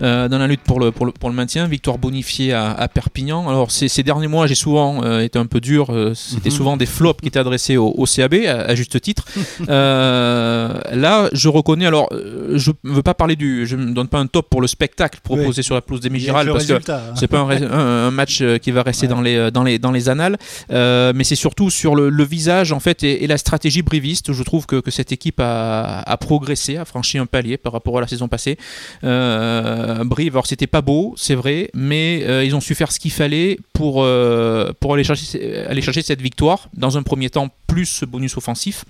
dans 0.00 0.28
la 0.38 0.46
lutte 0.46 0.62
pour 0.62 0.80
le, 0.80 0.90
pour 0.92 1.06
le, 1.06 1.12
pour 1.12 1.30
le 1.30 1.34
maintien. 1.34 1.66
Victoire 1.66 1.98
bonifiée 1.98 2.52
à, 2.52 2.72
à 2.72 2.88
Perpignan. 2.88 3.48
Alors 3.48 3.70
ces, 3.70 3.88
ces 3.88 4.02
derniers 4.02 4.28
mois, 4.28 4.46
j'ai 4.46 4.54
souvent 4.54 5.02
euh, 5.14 5.24
été 5.24 5.38
un 5.38 5.46
peu 5.46 5.60
dur. 5.60 5.90
euh, 5.90 6.12
C'était 6.14 6.50
Mhm. 6.50 6.56
souvent 6.56 6.76
des 6.76 6.86
flops 6.86 7.20
qui 7.22 7.28
étaient 7.28 7.38
adressés 7.38 7.76
au, 7.76 7.88
au 7.88 8.04
CAB 8.06 8.34
à, 8.46 8.62
à 8.62 8.74
juste 8.74 9.00
titre. 9.00 9.24
Euh, 9.68 10.74
là, 10.92 11.28
je 11.32 11.48
reconnais. 11.48 11.86
Alors, 11.86 12.08
je 12.12 12.70
ne 12.84 12.92
veux 12.94 13.02
pas 13.02 13.14
parler 13.14 13.36
du. 13.36 13.66
Je 13.66 13.76
ne 13.76 13.92
donne 13.92 14.08
pas 14.08 14.18
un 14.18 14.26
top 14.26 14.48
pour 14.50 14.60
le 14.60 14.66
spectacle 14.66 15.20
proposé 15.22 15.62
sur 15.62 15.74
la 15.74 15.80
pelouse 15.80 16.00
des 16.00 16.08
que 16.08 16.14
le 16.46 16.52
parce 16.52 16.66
que 16.66 16.72
résultat, 16.74 17.02
hein. 17.10 17.14
c'est 17.16 17.26
pas 17.28 17.38
un, 17.38 17.46
ré- 17.46 17.62
un- 17.64 18.06
un 18.08 18.10
match 18.10 18.42
qui 18.62 18.70
va 18.70 18.82
rester 18.82 19.06
Ouais. 19.06 19.12
dans, 19.14 19.20
les, 19.20 19.50
dans, 19.50 19.62
les, 19.64 19.78
dans 19.78 19.92
les 19.92 20.08
annales, 20.08 20.36
mais 20.70 21.24
c'est 21.24 21.34
surtout 21.34 21.70
sur 21.70 21.94
le, 21.94 22.08
le 22.08 22.24
visage 22.24 22.72
en 22.72 22.80
fait 22.80 23.02
et, 23.04 23.24
et 23.24 23.26
la 23.26 23.38
stratégie 23.38 23.82
briviste. 23.82 24.32
Je 24.32 24.42
trouve 24.42 24.66
que, 24.66 24.76
que 24.80 24.90
cette 24.90 25.12
équipe 25.12 25.40
a, 25.40 26.00
a 26.00 26.16
progressé, 26.16 26.76
a 26.76 26.84
franchi 26.84 27.18
un 27.18 27.26
palier 27.26 27.56
par 27.56 27.72
rapport 27.72 27.98
à 27.98 28.00
la 28.00 28.06
saison 28.08 28.28
passée. 28.28 28.56
Euh, 29.04 30.04
Brive, 30.04 30.34
alors 30.34 30.46
c'était 30.46 30.66
pas 30.66 30.82
beau, 30.82 31.14
c'est 31.16 31.34
vrai, 31.34 31.70
mais 31.74 32.22
euh, 32.26 32.44
ils 32.44 32.54
ont 32.56 32.60
su 32.60 32.74
faire 32.74 32.92
ce 32.92 32.98
qu'il 32.98 33.12
fallait 33.12 33.58
pour, 33.72 34.02
euh, 34.02 34.70
pour 34.80 34.94
aller, 34.94 35.03
chercher, 35.04 35.58
aller 35.66 35.82
chercher 35.82 36.02
cette 36.02 36.22
victoire. 36.22 36.68
Dans 36.74 36.96
un 36.96 37.02
premier 37.02 37.30
temps, 37.30 37.48
plus 37.66 37.86
ce 37.86 38.04
bonus 38.04 38.36
offensif. 38.36 38.84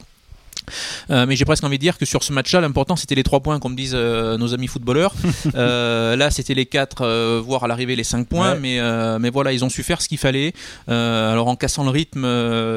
Euh, 1.10 1.26
mais 1.26 1.36
j'ai 1.36 1.44
presque 1.44 1.64
envie 1.64 1.78
de 1.78 1.82
dire 1.82 1.98
que 1.98 2.04
sur 2.04 2.22
ce 2.22 2.32
match-là, 2.32 2.60
l'important 2.60 2.96
c'était 2.96 3.14
les 3.14 3.22
trois 3.22 3.40
points, 3.40 3.58
comme 3.58 3.76
disent 3.76 3.92
euh, 3.94 4.36
nos 4.36 4.54
amis 4.54 4.66
footballeurs. 4.66 5.14
Euh, 5.54 6.16
là, 6.16 6.30
c'était 6.30 6.54
les 6.54 6.66
quatre, 6.66 7.02
euh, 7.02 7.40
voire 7.44 7.64
à 7.64 7.68
l'arrivée 7.68 7.94
les 7.94 8.02
cinq 8.04 8.26
points. 8.26 8.54
Ouais. 8.54 8.60
Mais, 8.60 9.18
mais 9.18 9.30
voilà, 9.30 9.52
ils 9.52 9.64
ont 9.64 9.68
su 9.68 9.82
faire 9.82 10.00
ce 10.00 10.08
qu'il 10.08 10.18
fallait. 10.18 10.52
Alors 10.88 11.48
en 11.48 11.56
cassant 11.56 11.84
le 11.84 11.90
rythme 11.90 12.26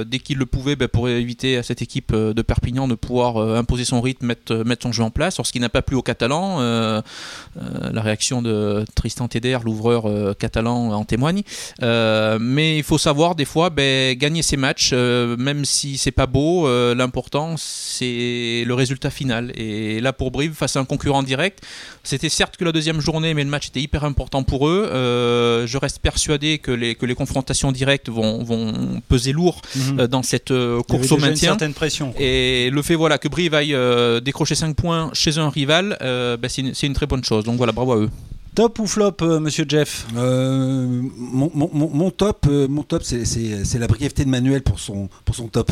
dès 0.03 0.19
qu'ils 0.19 0.37
le 0.37 0.45
pouvaient, 0.45 0.75
ben, 0.75 0.87
pour 0.87 1.09
éviter 1.09 1.57
à 1.57 1.63
cette 1.63 1.81
équipe 1.81 2.13
de 2.13 2.41
Perpignan 2.41 2.87
de 2.87 2.95
pouvoir 2.95 3.37
imposer 3.37 3.85
son 3.85 4.01
rythme, 4.01 4.27
mettre, 4.27 4.53
mettre 4.53 4.83
son 4.83 4.91
jeu 4.91 5.03
en 5.03 5.09
place. 5.09 5.35
Alors, 5.37 5.47
ce 5.47 5.51
qui 5.51 5.59
n'a 5.59 5.69
pas 5.69 5.81
plu 5.81 5.95
aux 5.95 6.01
Catalans, 6.01 6.59
la 6.59 8.01
réaction 8.01 8.41
de 8.41 8.85
Tristan 8.95 9.27
Teder, 9.27 9.59
l'ouvreur 9.63 10.35
catalan, 10.37 10.91
en 10.91 11.05
témoigne. 11.05 11.41
Mais 11.81 12.77
il 12.77 12.83
faut 12.83 12.99
savoir 12.99 13.35
des 13.35 13.45
fois 13.45 13.69
ben, 13.69 14.15
gagner 14.17 14.41
ces 14.43 14.57
matchs, 14.57 14.93
même 14.93 15.65
si 15.65 15.97
c'est 15.97 16.11
pas 16.11 16.27
beau. 16.27 16.67
L'important 16.93 17.55
c'est 17.57 17.76
le 18.01 18.73
résultat 18.73 19.09
final. 19.09 19.51
Et 19.55 19.99
là 20.01 20.13
pour 20.13 20.31
Brive 20.31 20.53
face 20.53 20.75
à 20.75 20.79
un 20.79 20.85
concurrent 20.85 21.23
direct, 21.23 21.63
c'était 22.03 22.29
certes 22.29 22.57
que 22.57 22.65
la 22.65 22.71
deuxième 22.71 23.01
journée, 23.01 23.33
mais 23.33 23.43
le 23.43 23.49
match 23.49 23.67
était 23.67 23.81
hyper 23.81 24.03
important 24.03 24.43
pour 24.43 24.67
eux. 24.67 24.89
Euh, 24.91 25.67
je 25.67 25.77
reste 25.77 25.99
persuadé 25.99 26.57
que 26.59 26.71
les, 26.71 26.95
que 26.95 27.05
les 27.05 27.15
confrontations 27.15 27.71
directes 27.71 28.09
vont, 28.09 28.43
vont 28.43 29.01
peser 29.07 29.31
lourd 29.33 29.61
Mhm. 29.75 29.99
euh, 29.99 30.07
dans 30.07 30.23
cette 30.23 30.51
euh, 30.51 30.81
Il 30.89 30.93
y 30.93 30.97
avait 30.97 31.07
course 31.07 31.11
au 31.11 31.15
déjà 31.15 31.27
une 31.27 31.31
maintien. 31.33 31.49
certaine 31.49 31.73
pression. 31.73 32.13
Et 32.19 32.69
le 32.71 32.81
fait 32.81 32.95
voilà, 32.95 33.17
que 33.17 33.27
Brive 33.27 33.53
aille 33.53 33.75
décrocher 34.21 34.55
5 34.55 34.75
points 34.75 35.09
chez 35.13 35.37
un 35.37 35.49
rival, 35.49 35.97
ben, 36.01 36.37
c'est 36.47 36.61
une, 36.61 36.73
c'est 36.73 36.87
une 36.87 36.93
très 36.93 37.05
bonne 37.07 37.23
chose. 37.23 37.43
Donc 37.43 37.57
voilà, 37.57 37.71
bravo 37.71 37.91
à 37.93 37.97
eux. 37.97 38.09
Top 38.57 38.79
ou 38.79 38.87
flop, 38.87 39.17
euh, 39.21 39.39
monsieur 39.39 39.65
Jeff? 39.67 40.07
Euh, 40.17 40.87
mon, 41.15 41.51
mon- 41.53 41.69
mon- 41.71 41.91
mon 41.93 42.09
top, 42.09 42.47
euh, 42.49 42.67
mon 42.67 42.81
top, 42.81 43.03
c'est- 43.03 43.23
c'est 43.23 43.63
c'est 43.65 43.77
la 43.77 43.85
brièveté 43.85 44.25
de 44.25 44.31
Manuel 44.31 44.63
pour 44.63 44.79
son 44.79 45.09
pour 45.25 45.35
son 45.35 45.47
top. 45.47 45.69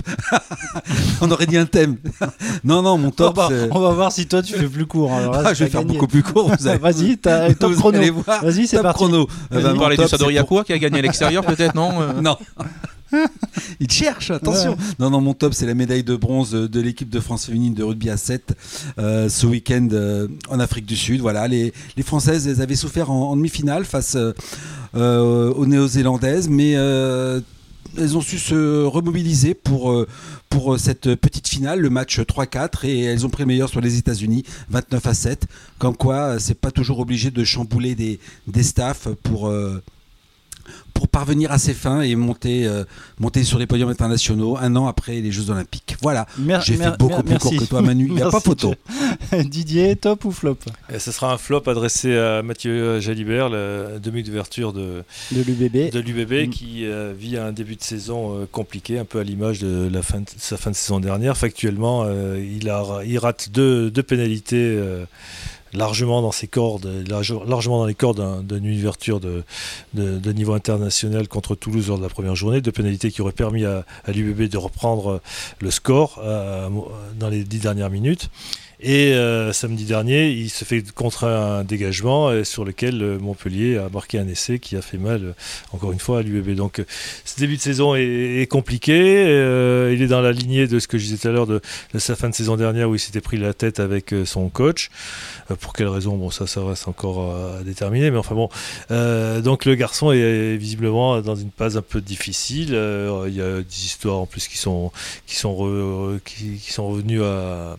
On 1.21 1.32
aurait 1.32 1.48
dit 1.48 1.58
un 1.58 1.65
thème. 1.65 1.98
non, 2.63 2.84
non, 2.84 3.00
mon 3.00 3.08
on 3.08 3.12
top. 3.12 3.38
va, 3.38 3.48
c'est- 3.50 3.69
on 3.71 3.80
va 3.80 3.89
voir 3.89 4.12
si 4.12 4.28
toi 4.28 4.43
tu 4.43 4.54
fais 4.54 4.67
plus 4.67 4.86
court. 4.86 5.12
Alors 5.12 5.34
là, 5.34 5.41
Ah, 5.48 5.54
je 5.56 5.63
vais 5.63 5.69
faire 5.71 5.84
beaucoup 5.84 6.06
plus 6.06 6.21
court. 6.21 6.52
Vas-y, 6.60 7.17
t'as 7.17 7.52
top 7.56 7.74
chrono. 7.74 7.98
allez 7.98 8.12
voir. 8.12 8.43
Vas-y, 8.45 8.67
c'est 8.67 8.76
Top 8.76 8.84
parti. 8.84 8.98
chrono. 9.00 9.28
Euh, 9.52 9.62
bah, 9.63 9.74
mon 9.74 9.80
parlez 9.80 9.95
top, 9.95 10.06
du 10.06 10.12
Sadori 10.12 10.38
qui 10.67 10.74
a 10.74 10.78
gagné 10.78 11.00
à 11.00 11.02
l'extérieur 11.02 11.43
peut-être, 11.43 11.74
non 11.74 11.89
Euh, 12.04 12.21
Non. 12.21 12.38
Il 13.80 13.91
cherche, 13.91 14.32
attention. 14.32 14.78
Non, 14.99 15.10
non, 15.10 15.21
mon 15.21 15.34
top, 15.34 15.54
c'est 15.54 15.65
la 15.65 15.73
médaille 15.73 16.04
de 16.04 16.15
bronze 16.15 16.51
de 16.51 16.82
l'équipe 16.82 17.10
de 17.10 17.19
France 17.19 17.45
féminine 17.45 17.73
de 17.73 17.84
rugby 17.84 18.10
à 18.10 18.17
7 18.17 18.54
euh, 18.97 19.30
ce 19.30 19.45
week-end 19.45 19.88
euh, 19.91 20.28
en 20.49 20.60
Afrique 20.60 20.86
du 20.86 20.95
Sud. 20.95 21.21
Voilà, 21.21 21.47
les, 21.47 21.73
les 21.97 22.04
Françaises, 22.04 22.47
elles 22.47 22.62
avaient 22.62 22.75
souffert 22.75 23.12
en, 23.12 23.32
en 23.32 23.36
demi-finale 23.36 23.86
face 23.86 24.15
euh, 24.95 25.54
aux 25.54 25.65
Néo-Zélandaises, 25.65 26.49
mais 26.49 26.71
elles 27.97 28.17
ont 28.17 28.21
su 28.21 28.38
se 28.38 28.84
remobiliser 28.84 29.54
pour, 29.54 30.06
pour 30.49 30.80
cette 30.80 31.15
petite 31.15 31.47
finale, 31.47 31.80
le 31.80 31.89
match 31.89 32.19
3-4, 32.19 32.86
et 32.86 33.04
elles 33.04 33.25
ont 33.25 33.30
pris 33.30 33.43
le 33.43 33.47
meilleur 33.47 33.69
sur 33.69 33.82
les 33.82 33.97
États-Unis, 33.97 34.43
29 34.69 35.06
à 35.06 35.13
7. 35.13 35.45
Comme 35.80 35.95
quoi, 35.95 36.39
c'est 36.39 36.60
pas 36.60 36.71
toujours 36.71 36.99
obligé 36.99 37.32
de 37.32 37.43
chambouler 37.43 37.95
des, 37.95 38.19
des 38.47 38.63
staffs 38.63 39.08
pour. 39.23 39.51
Euh, 40.67 40.71
pour 40.93 41.08
parvenir 41.08 41.51
à 41.51 41.58
ses 41.58 41.73
fins 41.73 42.01
et 42.01 42.15
monter, 42.15 42.65
euh, 42.65 42.84
monter 43.19 43.43
sur 43.43 43.60
les 43.60 43.67
podiums 43.67 43.89
internationaux 43.89 44.58
un 44.58 44.75
an 44.75 44.88
après 44.88 45.19
les 45.21 45.32
Jeux 45.32 45.49
Olympiques. 45.49 45.97
Voilà, 46.01 46.25
Mer- 46.38 46.62
j'ai 46.62 46.75
fait 46.75 46.97
beaucoup 46.97 47.21
plus 47.21 47.32
merci. 47.32 47.49
court 47.49 47.58
que 47.60 47.65
toi 47.69 47.82
Manu, 47.82 48.08
il 48.08 48.13
n'y 48.15 48.21
a 48.21 48.30
pas 48.32 48.39
photo. 48.39 48.73
Didier, 49.45 49.95
top 49.95 50.25
ou 50.25 50.32
flop? 50.32 50.58
Et 50.93 50.99
ce 50.99 51.12
sera 51.12 51.34
un 51.34 51.38
flop 51.38 51.63
adressé 51.67 52.15
à 52.17 52.41
Mathieu 52.41 52.99
Jalibert, 52.99 53.49
le 53.49 53.99
demi 54.01 54.23
d'ouverture 54.23 54.73
de, 54.73 55.04
de 55.32 55.41
l'UBB 55.41 55.91
de 55.91 55.99
l'UBB 55.99 56.47
Mm. 56.47 56.49
qui 56.49 56.86
euh, 56.86 57.13
vit 57.17 57.38
un 57.38 57.51
début 57.51 57.75
de 57.75 57.84
saison 57.84 58.36
euh, 58.41 58.45
compliqué, 58.51 58.97
un 58.99 59.06
peu 59.06 59.19
à 59.19 59.23
l'image 59.23 59.60
de 59.60 59.89
la 59.91 60.01
fin 60.01 60.19
de, 60.19 60.25
sa 60.38 60.58
fin 60.58 60.71
de 60.71 60.75
saison 60.75 60.99
dernière. 60.99 61.38
Factuellement, 61.38 62.04
euh, 62.06 62.41
il, 62.43 62.69
a, 62.69 63.01
il 63.06 63.17
rate 63.19 63.49
deux, 63.51 63.91
deux 63.91 64.04
pénalités 64.04 64.56
euh, 64.58 65.06
largement 65.75 66.21
dans 66.21 67.85
les 67.85 67.93
cordes 67.95 68.17
d'un- 68.17 68.41
d'une 68.59 68.77
ouverture 68.77 69.19
de, 69.19 69.43
de, 69.93 70.17
de 70.17 70.31
niveau 70.31 70.53
international 70.53 71.27
contre 71.27 71.55
Toulouse 71.55 71.88
lors 71.89 71.97
de 71.97 72.03
la 72.03 72.09
première 72.09 72.35
journée, 72.35 72.61
deux 72.61 72.71
pénalités 72.71 73.11
qui 73.11 73.21
auraient 73.21 73.31
permis 73.31 73.65
à, 73.65 73.85
à 74.05 74.11
l'UBB 74.11 74.49
de 74.49 74.57
reprendre 74.57 75.21
le 75.59 75.71
score 75.71 76.19
euh, 76.23 76.69
dans 77.19 77.29
les 77.29 77.43
dix 77.43 77.59
dernières 77.59 77.89
minutes. 77.89 78.29
Et 78.88 79.15
euh, 79.15 79.52
samedi 79.52 79.84
dernier, 79.86 80.30
il 80.30 80.52
se 80.52 80.63
fait 80.63 80.84
contraindre 80.93 81.41
un 81.41 81.63
dégagement 81.63 82.28
euh, 82.28 82.43
sur 82.43 82.63
lequel 82.63 83.02
euh, 83.02 83.17
Montpellier 83.17 83.78
a 83.78 83.89
marqué 83.89 84.19
un 84.19 84.28
essai 84.28 84.60
qui 84.60 84.76
a 84.76 84.84
fait 84.84 85.00
mal, 85.00 85.34
encore 85.71 85.91
une 85.91 85.98
fois, 85.98 86.19
à 86.19 86.21
l'UBB. 86.21 86.52
Donc, 86.52 86.80
ce 87.26 87.39
début 87.39 87.58
de 87.58 87.62
saison 87.62 87.95
est, 87.95 88.48
compliqué. 88.48 89.24
Il 89.91 90.02
est 90.04 90.08
dans 90.08 90.21
la 90.21 90.32
lignée 90.32 90.67
de 90.67 90.78
ce 90.78 90.88
que 90.88 91.00
je 91.00 91.06
disais 91.06 91.17
tout 91.17 91.28
à 91.28 91.32
l'heure 91.32 91.48
de, 91.48 91.62
sa 91.98 92.15
fin 92.15 92.30
de 92.30 92.36
saison 92.36 92.58
dernière 92.58 92.88
où 92.88 92.93
il 92.93 93.00
s'était 93.00 93.21
pris 93.21 93.38
la 93.38 93.56
tête 93.56 93.80
avec 93.80 94.13
son 94.24 94.50
coach. 94.50 94.91
Pour 95.62 95.74
quelle 95.74 95.88
raison? 95.88 96.15
Bon, 96.15 96.30
ça, 96.30 96.45
ça 96.45 96.63
reste 96.63 96.88
encore 96.88 97.34
à 97.36 97.63
déterminer. 97.63 98.12
Mais 98.12 98.19
enfin 98.19 98.36
bon, 98.36 98.50
donc 99.41 99.65
le 99.65 99.74
garçon 99.74 100.12
est 100.12 100.58
visiblement 100.58 101.21
dans 101.21 101.36
une 101.36 101.50
phase 101.58 101.76
un 101.76 101.82
peu 101.82 102.02
difficile. 102.02 102.69
Il 102.69 103.34
y 103.34 103.41
a 103.41 103.62
des 103.62 103.86
histoires 103.86 104.19
en 104.19 104.28
plus 104.28 104.48
qui 104.48 104.60
sont 104.60 104.91
qui 105.26 105.36
sont 105.36 106.19
qui, 106.24 106.60
qui 106.60 106.71
sont 106.71 106.88
revenues 106.88 107.24
à 107.24 107.78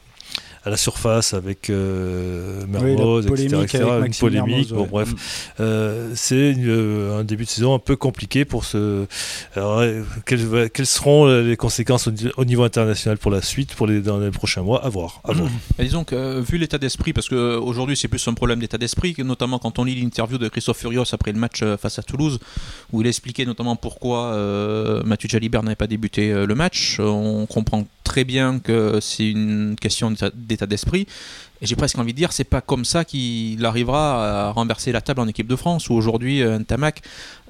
à 0.67 0.71
la 0.71 0.77
surface 0.77 1.33
avec 1.33 1.71
euh, 1.71 2.63
Oui, 2.69 2.93
etc., 2.93 3.29
polémique 3.29 3.53
etc., 3.75 3.85
avec 3.89 4.07
une 4.15 4.21
polémique. 4.21 4.71
Mermoz, 4.71 4.73
Bon, 4.73 4.81
ouais. 4.83 4.89
bref, 4.91 5.13
Mm. 5.13 5.17
euh, 5.61 6.11
c'est 6.15 6.55
euh, 6.59 7.21
un 7.21 7.25
début 7.25 7.45
de 7.45 7.49
saison 7.49 7.75
un 7.75 7.79
peu 7.79 7.95
compliqué 7.97 8.45
pour 8.45 8.65
ce. 8.65 9.07
Alors, 9.55 9.83
quelles, 10.27 10.69
quelles 10.71 10.87
seront 10.87 11.27
les 11.41 11.57
conséquences 11.57 12.09
au, 12.09 12.13
au 12.37 12.45
niveau 12.45 12.65
international 12.65 13.17
pour 13.17 13.31
la 13.31 13.43
suite, 13.43 13.75
pour 13.75 13.87
les 13.87 14.01
dans 14.01 14.19
les 14.19 14.31
prochains 14.31 14.63
mois? 14.63 14.85
À 14.85 14.89
voir. 14.89 15.21
À 15.25 15.33
voir. 15.33 15.49
Et 15.79 15.85
disons 15.85 16.03
que 16.05 16.17
euh, 16.17 16.41
vu 16.41 16.59
l'état 16.59 16.79
d'esprit, 16.79 17.13
parce 17.13 17.29
qu'aujourd'hui 17.29 17.97
c'est 17.97 18.09
plus 18.09 18.27
un 18.27 18.35
problème 18.35 18.59
d'état 18.59 18.77
d'esprit, 18.79 19.15
notamment 19.19 19.59
quand 19.61 19.79
on 19.79 19.85
lit 19.85 19.95
l'interview 19.95 20.37
de 20.39 20.49
Christophe 20.49 20.79
Furios 20.79 21.05
après 21.13 21.31
le 21.33 21.39
match 21.39 21.61
euh, 21.63 21.77
face 21.77 21.99
à 21.99 22.03
Toulouse, 22.03 22.41
où 22.93 23.01
il 23.03 23.07
expliquait 23.07 23.45
notamment 23.45 23.77
pourquoi 23.77 24.33
euh, 24.35 25.03
Mathieu 25.05 25.29
Jalibert 25.29 25.63
n'avait 25.63 25.77
pas 25.77 25.87
débuté 25.87 26.33
euh, 26.33 26.45
le 26.45 26.55
match, 26.57 26.99
on 26.99 27.47
comprend 27.47 27.87
très 28.07 28.25
bien 28.25 28.59
que 28.61 28.99
c'est 29.01 29.29
une 29.29 29.77
question 29.81 30.11
d'état- 30.11 30.67
d'esprit. 30.67 31.07
Et 31.63 31.67
j'ai 31.67 31.75
presque 31.75 31.97
envie 31.99 32.13
de 32.13 32.19
dire, 32.19 32.33
c'est 32.33 32.45
pas 32.45 32.61
comme 32.61 32.85
ça 32.85 33.07
qu'il 33.07 33.65
arrivera 33.65 34.49
à 34.49 34.51
renverser 34.53 34.93
la 34.93 35.01
table 35.01 35.23
en 35.23 35.27
équipe 35.27 35.47
de 35.47 35.57
France, 35.57 35.89
où 35.89 35.95
aujourd'hui 35.95 36.43
euh, 36.43 36.59
Ntamak 36.59 37.01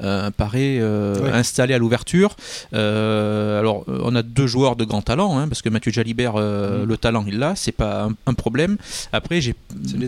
euh, 0.00 0.30
paraît 0.30 0.78
euh, 0.80 1.18
Ouais. 1.24 1.32
installé 1.32 1.74
à 1.74 1.78
l'ouverture. 1.78 2.36
Euh, 2.72 3.58
alors, 3.58 3.84
on 3.88 4.14
a 4.14 4.22
deux 4.22 4.46
joueurs 4.46 4.76
de 4.76 4.84
grand 4.84 5.02
talent, 5.02 5.36
hein, 5.36 5.48
parce 5.48 5.60
que 5.60 5.68
Mathieu 5.70 5.90
Jalibert, 5.90 6.34
Mm. 6.36 6.84
le 6.84 6.96
talent, 7.04 7.24
il 7.26 7.38
l'a, 7.40 7.56
c'est 7.56 7.72
pas 7.82 8.04
un, 8.04 8.14
un 8.30 8.34
problème. 8.34 8.76
Après, 9.12 9.40
j'ai 9.40 9.54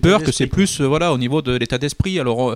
peur 0.01 0.23
que 0.23 0.31
c'est 0.31 0.47
plus 0.47 0.81
voilà, 0.81 1.13
au 1.13 1.19
niveau 1.19 1.43
de 1.43 1.53
l'état 1.57 1.79
d'esprit. 1.79 2.21
Alors, 2.21 2.55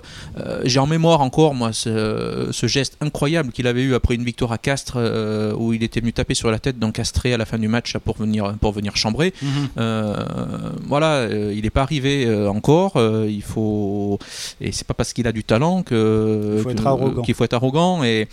j'ai 0.63 0.79
en 0.79 0.87
mémoire 0.87 1.19
encore, 1.19 1.53
moi, 1.55 1.73
ce, 1.73 2.47
ce 2.51 2.67
geste 2.67 2.95
incroyable 3.01 3.51
qu'il 3.51 3.67
avait 3.67 3.83
eu 3.83 3.95
après 3.95 4.15
une 4.15 4.23
victoire 4.31 4.53
à 4.53 4.57
Castres, 4.57 4.97
où 5.59 5.73
il 5.73 5.83
était 5.83 5.99
venu 5.99 6.13
taper 6.13 6.35
sur 6.35 6.49
la 6.51 6.59
tête 6.59 6.79
d'un 6.79 6.91
castré 6.91 7.33
à 7.33 7.37
la 7.37 7.45
fin 7.45 7.59
du 7.59 7.67
match 7.67 7.82
pour 8.03 8.17
venir, 8.17 8.55
pour 8.59 8.71
venir 8.71 8.95
chambrer. 8.95 9.33
Mhm. 9.41 9.49
Euh, 9.77 10.25
voilà, 10.87 11.15
euh, 11.15 11.53
il 11.55 11.63
n'est 11.63 11.69
pas 11.69 11.81
arrivé 11.81 12.25
euh, 12.25 12.49
encore. 12.49 12.93
il 13.27 13.41
faut 13.41 14.19
et 14.61 14.71
c'est 14.71 14.87
pas 14.87 14.93
parce 14.93 15.13
qu'il 15.13 15.27
a 15.27 15.31
du 15.31 15.43
talent 15.43 15.83
que 15.83 16.55
Il 16.57 16.63
faut 16.63 17.21
qu'il 17.21 17.35
faut 17.35 17.43
être 17.43 17.53
arrogant 17.53 18.03
et 18.03 18.27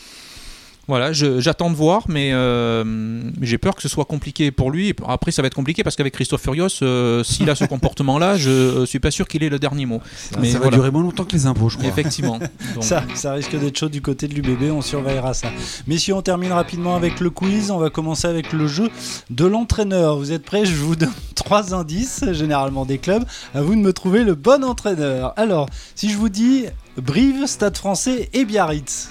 voilà, 0.91 1.13
j'attends 1.13 1.71
de 1.71 1.77
voir, 1.77 2.03
mais 2.09 2.31
euh, 2.33 3.23
j'ai 3.41 3.59
peur 3.59 3.77
que 3.77 3.83
ce 3.83 3.89
soit 3.89 4.07
compliqué 4.07 4.51
pour 4.51 4.73
lui. 4.73 4.93
Après, 5.07 5.31
ça 5.31 5.41
va 5.41 5.47
être 5.47 5.55
compliqué 5.55 5.85
parce 5.85 5.95
qu'avec 5.95 6.13
Christophe 6.13 6.43
Furios, 6.43 6.67
euh, 6.83 7.23
s'il 7.23 7.49
a 7.49 7.55
ce 7.55 7.65
comportement-là, 7.67 8.37
je 8.37 8.85
suis 8.87 8.99
pas 8.99 9.13
sûr 9.13 9.29
qu'il 9.29 9.45
ait 9.45 9.49
le 9.49 9.61
dernier 9.61 9.87
mot. 9.87 10.01
Mais 10.41 10.49
ça 10.49 10.55
va 10.55 10.65
voilà. 10.65 10.77
durer 10.79 10.91
moins 10.91 11.03
longtemps 11.03 11.23
que 11.23 11.33
les 11.33 11.47
impôts, 11.47 11.69
je 11.69 11.77
crois. 11.77 11.89
Effectivement. 11.89 12.41
Donc, 12.75 12.83
Ça, 12.83 13.05
ça 13.15 13.35
risque 13.35 13.57
d'être 13.57 13.79
chaud 13.79 13.89
du 13.89 14.03
côté 14.03 14.27
de 14.27 14.35
l'UBB, 14.35 14.73
on 14.73 14.83
surveillera 14.83 15.33
ça. 15.33 15.47
Messieurs, 15.87 16.15
on 16.15 16.23
termine 16.23 16.51
rapidement 16.51 16.97
avec 16.97 17.21
le 17.21 17.31
quiz. 17.31 17.71
On 17.71 17.79
va 17.79 17.89
commencer 17.89 18.27
avec 18.27 18.53
le 18.53 18.67
jeu 18.67 18.91
de 19.31 19.47
l'entraîneur. 19.47 20.17
Vous 20.17 20.33
êtes 20.33 20.45
prêts? 20.45 20.65
Je 20.65 20.75
vous 20.75 20.97
donne 20.97 21.13
trois 21.37 21.73
indices, 21.73 22.25
généralement 22.33 22.85
des 22.85 22.99
clubs. 22.99 23.25
À 23.55 23.63
vous 23.63 23.77
de 23.77 23.81
me 23.81 23.93
trouver 23.93 24.25
le 24.25 24.35
bon 24.35 24.65
entraîneur. 24.65 25.35
Alors, 25.37 25.69
si 25.95 26.11
je 26.11 26.17
vous 26.17 26.31
dis 26.31 26.65
Brive, 26.97 27.47
Stade 27.47 27.77
français 27.77 28.29
et 28.33 28.45
Biarritz, 28.45 29.11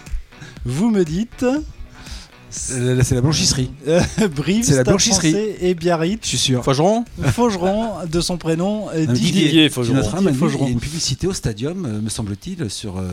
vous 0.66 0.90
me 0.90 1.04
dites 1.06 1.46
c'est 2.52 3.12
la 3.14 3.22
blanchisserie, 3.22 3.70
Brive, 4.36 4.64
C'est 4.64 4.76
la 4.76 4.84
blanchisserie. 4.84 5.36
et 5.62 5.76
Biarritz. 5.76 6.22
je 6.24 6.30
suis 6.30 6.38
sûr. 6.40 6.64
Faugeron 6.64 7.06
Faugeron, 7.32 7.92
de 8.12 8.22
son 8.22 8.38
prénom, 8.38 8.88
euh, 8.90 9.06
Didier. 9.06 9.44
Didier 9.46 9.70
Faugeron. 9.70 10.02
il 10.20 10.62
y 10.64 10.66
a 10.66 10.70
une 10.70 10.80
publicité 10.80 11.28
au 11.28 11.34
stadium, 11.34 11.86
euh, 11.86 12.02
me 12.02 12.10
semble-t-il, 12.10 12.68
sur 12.72 12.98
euh, 12.98 13.04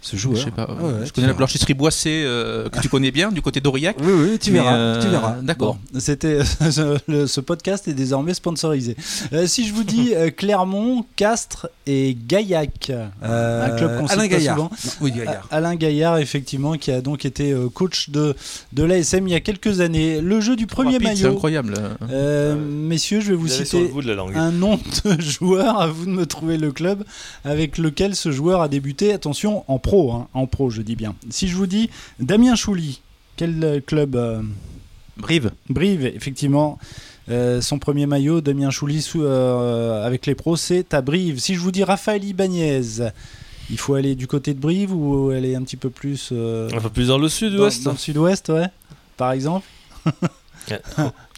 ce 0.00 0.16
joueur. 0.16 0.36
Je 0.36 0.44
sais 0.44 0.50
pas. 0.52 0.70
Ouais, 0.80 1.00
je 1.00 1.06
tu 1.06 1.12
connais 1.12 1.26
la 1.26 1.32
blanchisserie 1.32 1.74
Boissé 1.74 2.22
euh, 2.24 2.68
que 2.68 2.78
tu 2.78 2.88
connais 2.88 3.10
bien 3.10 3.32
du 3.32 3.42
côté 3.42 3.60
d'Aurillac. 3.60 3.96
Oui, 4.00 4.12
oui, 4.12 4.38
tu 4.38 4.52
verras. 4.52 4.76
euh, 4.76 5.02
tu 5.02 5.08
verras. 5.08 5.36
D'accord. 5.42 5.76
Bon, 5.92 5.98
c'était 6.00 6.44
ce 6.70 7.40
podcast 7.40 7.88
est 7.88 7.94
désormais 7.94 8.32
sponsorisé. 8.34 8.96
Euh, 9.32 9.48
si 9.48 9.66
je 9.66 9.74
vous 9.74 9.82
dis 9.82 10.14
euh, 10.14 10.30
Clermont, 10.30 11.04
Castres 11.16 11.66
et 11.90 12.16
Gaillac, 12.28 12.90
Euh, 13.22 13.66
un 13.66 13.76
club 13.76 13.98
qu'on 13.98 14.06
Alain 14.06 14.26
Gaillard. 14.26 14.56
souvent. 14.56 14.70
Non, 14.84 14.90
oui, 15.00 15.12
Gaillard. 15.12 15.48
A- 15.50 15.56
Alain 15.56 15.74
Gaillard, 15.74 16.18
effectivement, 16.18 16.74
qui 16.74 16.90
a 16.90 17.00
donc 17.00 17.24
été 17.24 17.52
euh, 17.52 17.68
coach 17.68 18.10
de, 18.10 18.36
de 18.74 18.82
l'ASM 18.84 19.26
il 19.26 19.30
y 19.32 19.34
a 19.34 19.40
quelques 19.40 19.80
années. 19.80 20.20
Le 20.20 20.40
jeu 20.40 20.54
du 20.54 20.66
premier 20.66 20.92
Rapide, 20.98 21.08
C'est 21.14 21.22
maillot. 21.24 21.34
incroyable. 21.34 21.74
Euh, 22.10 22.54
messieurs, 22.56 23.20
je 23.20 23.30
vais 23.30 23.36
vous 23.36 23.48
citer 23.48 23.90
un 24.34 24.52
nom 24.52 24.78
de 25.04 25.20
joueur. 25.20 25.80
À 25.80 25.86
vous 25.88 26.04
de 26.04 26.10
me 26.10 26.26
trouver 26.26 26.58
le 26.58 26.70
club 26.72 27.04
avec 27.44 27.78
lequel 27.78 28.14
ce 28.14 28.30
joueur 28.30 28.60
a 28.60 28.68
débuté. 28.68 29.12
Attention, 29.12 29.64
en 29.68 29.78
pro, 29.78 30.12
hein, 30.12 30.28
en 30.34 30.46
pro, 30.46 30.68
je 30.70 30.82
dis 30.82 30.96
bien. 30.96 31.14
Si 31.30 31.48
je 31.48 31.56
vous 31.56 31.66
dis 31.66 31.88
Damien 32.20 32.54
Chouli, 32.54 33.00
quel 33.36 33.64
euh, 33.64 33.80
club 33.80 34.14
euh, 34.16 34.42
Brive. 35.16 35.50
Brive, 35.68 36.06
effectivement. 36.06 36.78
Euh, 37.30 37.60
son 37.60 37.78
premier 37.78 38.06
maillot, 38.06 38.40
Damien 38.40 38.70
Chouli, 38.70 39.02
sous, 39.02 39.22
euh, 39.22 40.04
avec 40.06 40.24
les 40.26 40.34
pros, 40.34 40.56
c'est 40.56 40.94
à 40.94 41.02
Brive. 41.02 41.38
Si 41.40 41.54
je 41.54 41.60
vous 41.60 41.70
dis 41.72 41.84
Raphaël 41.84 42.24
Ibanez, 42.24 42.80
il 43.70 43.78
faut 43.78 43.94
aller 43.94 44.14
du 44.14 44.26
côté 44.26 44.54
de 44.54 44.58
Brive 44.60 44.94
ou 44.94 45.30
aller 45.30 45.54
un 45.54 45.62
petit 45.62 45.76
peu 45.76 45.90
plus 45.90 46.30
euh, 46.32 46.68
Un 46.74 46.80
peu 46.80 46.88
plus 46.90 47.08
dans 47.08 47.18
le 47.18 47.28
sud-ouest. 47.28 47.82
dans 47.84 47.92
le 47.92 47.98
sud-ouest, 47.98 48.48
ouais, 48.48 48.66
par 49.16 49.32
exemple? 49.32 49.66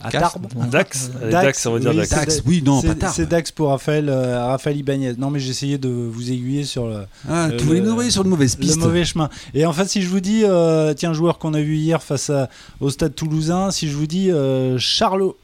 À 0.02 0.10
Castres. 0.10 0.40
Tarbes 0.40 0.70
Dax 0.70 1.10
Allez, 1.22 1.30
Dax, 1.30 1.66
on 1.66 1.72
va 1.74 1.78
dire 1.78 1.90
oui, 1.90 1.96
Dax. 1.98 2.10
Dax, 2.10 2.42
oui, 2.46 2.62
non, 2.64 2.80
c'est- 2.80 2.88
pas 2.88 2.94
tard. 2.94 3.12
C'est 3.14 3.26
Dax 3.26 3.52
pour 3.52 3.68
Raphaël, 3.68 4.08
euh, 4.08 4.44
Raphaël 4.46 4.76
Ibanez. 4.76 5.12
Non, 5.18 5.30
mais 5.30 5.38
j'essayais 5.38 5.78
de 5.78 5.88
vous 5.88 6.32
aiguiller 6.32 6.64
sur 6.64 6.88
le, 6.88 7.04
Ah, 7.28 7.46
Euh, 7.46 7.56
tu 7.56 7.64
voulais 7.64 7.78
le- 7.78 7.84
nous 7.86 7.92
envoyer 7.92 8.10
sur 8.10 8.24
de 8.24 8.28
mauvaises 8.28 8.56
le 8.56 8.60
pistes. 8.64 8.78
mauvais 8.78 9.04
chemin. 9.04 9.28
Et 9.54 9.66
en 9.66 9.72
fait, 9.72 9.84
si 9.88 10.02
je 10.02 10.08
vous 10.08 10.18
dis, 10.20 10.42
euh, 10.44 10.94
tiens, 10.94 11.12
joueur 11.12 11.38
qu'on 11.38 11.54
a 11.54 11.60
vu 11.60 11.76
hier 11.76 12.02
face 12.02 12.28
à- 12.30 12.48
au 12.80 12.90
stade 12.90 13.14
toulousain, 13.14 13.70
si 13.70 13.88
je 13.88 13.94
vous 13.96 14.06
dis 14.08 14.30
euh, 14.32 14.76
O- 14.76 15.34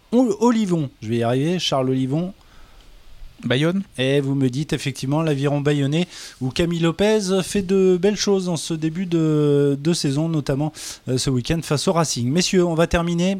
Olivon, 0.40 0.90
je 1.02 1.08
vais 1.08 1.18
y 1.18 1.22
arriver, 1.22 1.58
Charles 1.58 1.90
Olivon, 1.90 2.32
Bayonne. 3.44 3.82
et 3.98 4.20
vous 4.20 4.34
me 4.34 4.48
dites 4.48 4.72
effectivement 4.72 5.22
l'aviron 5.22 5.60
bayonnais 5.60 6.08
où 6.40 6.50
Camille 6.50 6.80
Lopez 6.80 7.42
fait 7.42 7.62
de 7.62 7.98
belles 8.00 8.16
choses 8.16 8.48
en 8.48 8.56
ce 8.56 8.74
début 8.74 9.06
de, 9.06 9.78
de 9.80 9.92
saison, 9.92 10.28
notamment 10.28 10.72
euh, 11.08 11.18
ce 11.18 11.30
week-end 11.30 11.60
face 11.62 11.86
au 11.88 11.92
Racing. 11.92 12.30
Messieurs, 12.30 12.64
on 12.64 12.74
va 12.74 12.86
terminer. 12.86 13.38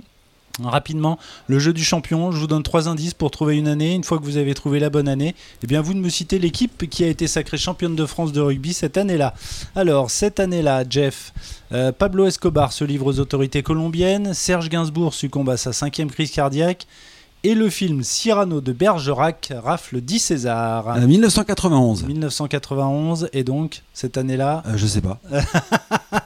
Rapidement, 0.63 1.19
le 1.49 1.59
jeu 1.59 1.75
du 1.75 1.85
champion, 1.85 2.33
je 2.33 2.39
vous 2.39 2.47
donne 2.47 2.63
trois 2.63 2.89
indices 2.89 3.13
pour 3.13 3.31
trouver 3.31 3.59
une 3.59 3.69
année. 3.69 3.95
Une 3.95 4.05
fois 4.05 4.19
que 4.19 4.25
vous 4.25 4.39
avez 4.39 4.55
trouvé 4.55 4.81
la 4.81 4.89
bonne 4.89 5.07
année, 5.07 5.35
eh 5.63 5.67
bien 5.67 5.83
vous 5.83 5.93
me 5.93 6.09
citez 6.09 6.39
l'équipe 6.39 6.89
qui 6.89 7.05
a 7.05 7.09
été 7.09 7.27
sacrée 7.27 7.59
championne 7.59 7.95
de 7.95 8.07
France 8.07 8.33
de 8.33 8.41
rugby 8.41 8.73
cette 8.73 8.97
année-là. 8.97 9.35
Alors, 9.75 10.11
cette 10.11 10.41
année-là, 10.41 10.85
Jeff, 10.89 11.35
euh, 11.73 11.93
Pablo 11.93 12.27
Escobar 12.27 12.73
se 12.73 12.85
livre 12.85 13.07
aux 13.07 13.21
autorités 13.21 13.63
colombiennes, 13.63 14.33
Serge 14.33 14.71
Gainsbourg 14.71 15.13
succombe 15.13 15.51
à 15.51 15.59
sa 15.59 15.75
cinquième 15.75 16.11
crise 16.11 16.31
cardiaque, 16.31 16.87
et 17.45 17.55
le 17.55 17.71
film 17.71 18.03
Cyrano 18.03 18.61
de 18.61 18.73
Bergerac 18.73 19.53
rafle 19.63 20.01
10 20.01 20.19
César. 20.19 20.89
Euh, 20.89 21.07
1991. 21.07 22.05
1991, 22.05 23.29
et 23.33 23.45
donc 23.45 23.83
cette 23.93 24.17
année-là. 24.17 24.63
Euh, 24.67 24.77
je 24.77 24.87
sais 24.87 25.01
pas. 25.01 25.21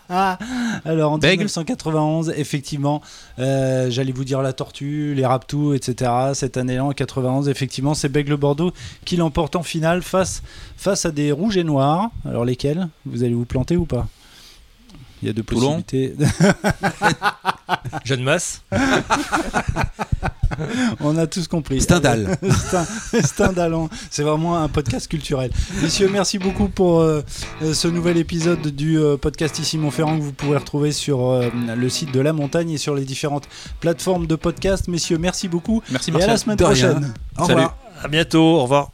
Alors 0.85 1.13
en 1.13 1.19
Bègle 1.19 1.45
1991, 1.45 2.33
effectivement, 2.37 3.03
euh, 3.39 3.91
j'allais 3.91 4.13
vous 4.13 4.25
dire 4.25 4.43
la 4.43 4.53
tortue, 4.53 5.15
les 5.15 5.27
raptous, 5.27 5.75
etc. 5.75 6.11
Cette 6.35 6.57
année-là, 6.57 6.85
en 6.85 6.93
91, 6.93 7.49
effectivement, 7.49 7.95
c'est 7.95 8.09
Bègle 8.09 8.37
Bordeaux 8.37 8.73
qui 9.05 9.17
l'emporte 9.17 9.57
en 9.57 9.63
finale 9.63 10.03
face, 10.03 10.43
face 10.77 11.05
à 11.05 11.11
des 11.11 11.33
rouges 11.33 11.57
et 11.57 11.65
noirs. 11.65 12.11
Alors 12.25 12.45
lesquels? 12.45 12.89
Vous 13.07 13.23
allez 13.25 13.35
vous 13.35 13.45
planter 13.45 13.77
ou 13.77 13.85
pas? 13.85 14.07
Il 15.23 15.27
y 15.27 15.31
a 15.31 15.33
deux 15.35 15.43
Toulon 15.43 15.83
possibilités. 15.83 16.15
Jeanne 18.05 18.23
Masse. 18.23 18.63
On 21.01 21.17
a 21.17 21.27
tous 21.27 21.47
compris. 21.49 21.81
Stendhal. 21.81 22.37
Stendhal, 23.25 23.75
c'est 24.11 24.23
vraiment 24.23 24.59
un 24.59 24.69
podcast 24.69 25.09
culturel. 25.09 25.51
Messieurs, 25.83 26.09
merci 26.13 26.39
beaucoup 26.39 26.69
pour 26.69 27.01
euh, 27.01 27.23
euh, 27.63 27.73
ce 27.73 27.89
nouvel 27.89 28.17
épisode 28.19 28.61
du 28.69 28.99
euh, 28.99 29.17
podcast 29.17 29.59
Ici 29.59 29.79
Montferrand 29.79 30.19
que 30.19 30.23
vous 30.23 30.33
pourrez 30.33 30.57
retrouver 30.59 30.93
sur 30.93 31.29
euh, 31.31 31.49
le 31.77 31.89
site 31.89 32.13
de 32.13 32.21
La 32.21 32.33
Montagne 32.33 32.71
et 32.71 32.79
sur 32.79 32.95
les 32.95 33.05
différentes 33.05 33.49
plateformes 33.81 34.27
de 34.27 34.37
podcast. 34.37 34.89
Messieurs, 34.89 35.19
merci 35.19 35.49
beaucoup 35.49 35.83
Merci 35.91 36.11
et 36.11 36.23
à 36.23 36.27
la 36.27 36.37
semaine 36.37 36.57
De 36.57 36.65
rien. 36.65 36.73
prochaine. 36.95 37.15
Au 37.39 37.43
Salut. 37.47 37.55
revoir. 37.55 37.77
À 38.03 38.09
bientôt. 38.09 38.43
Au 38.59 38.63
revoir. 38.63 38.89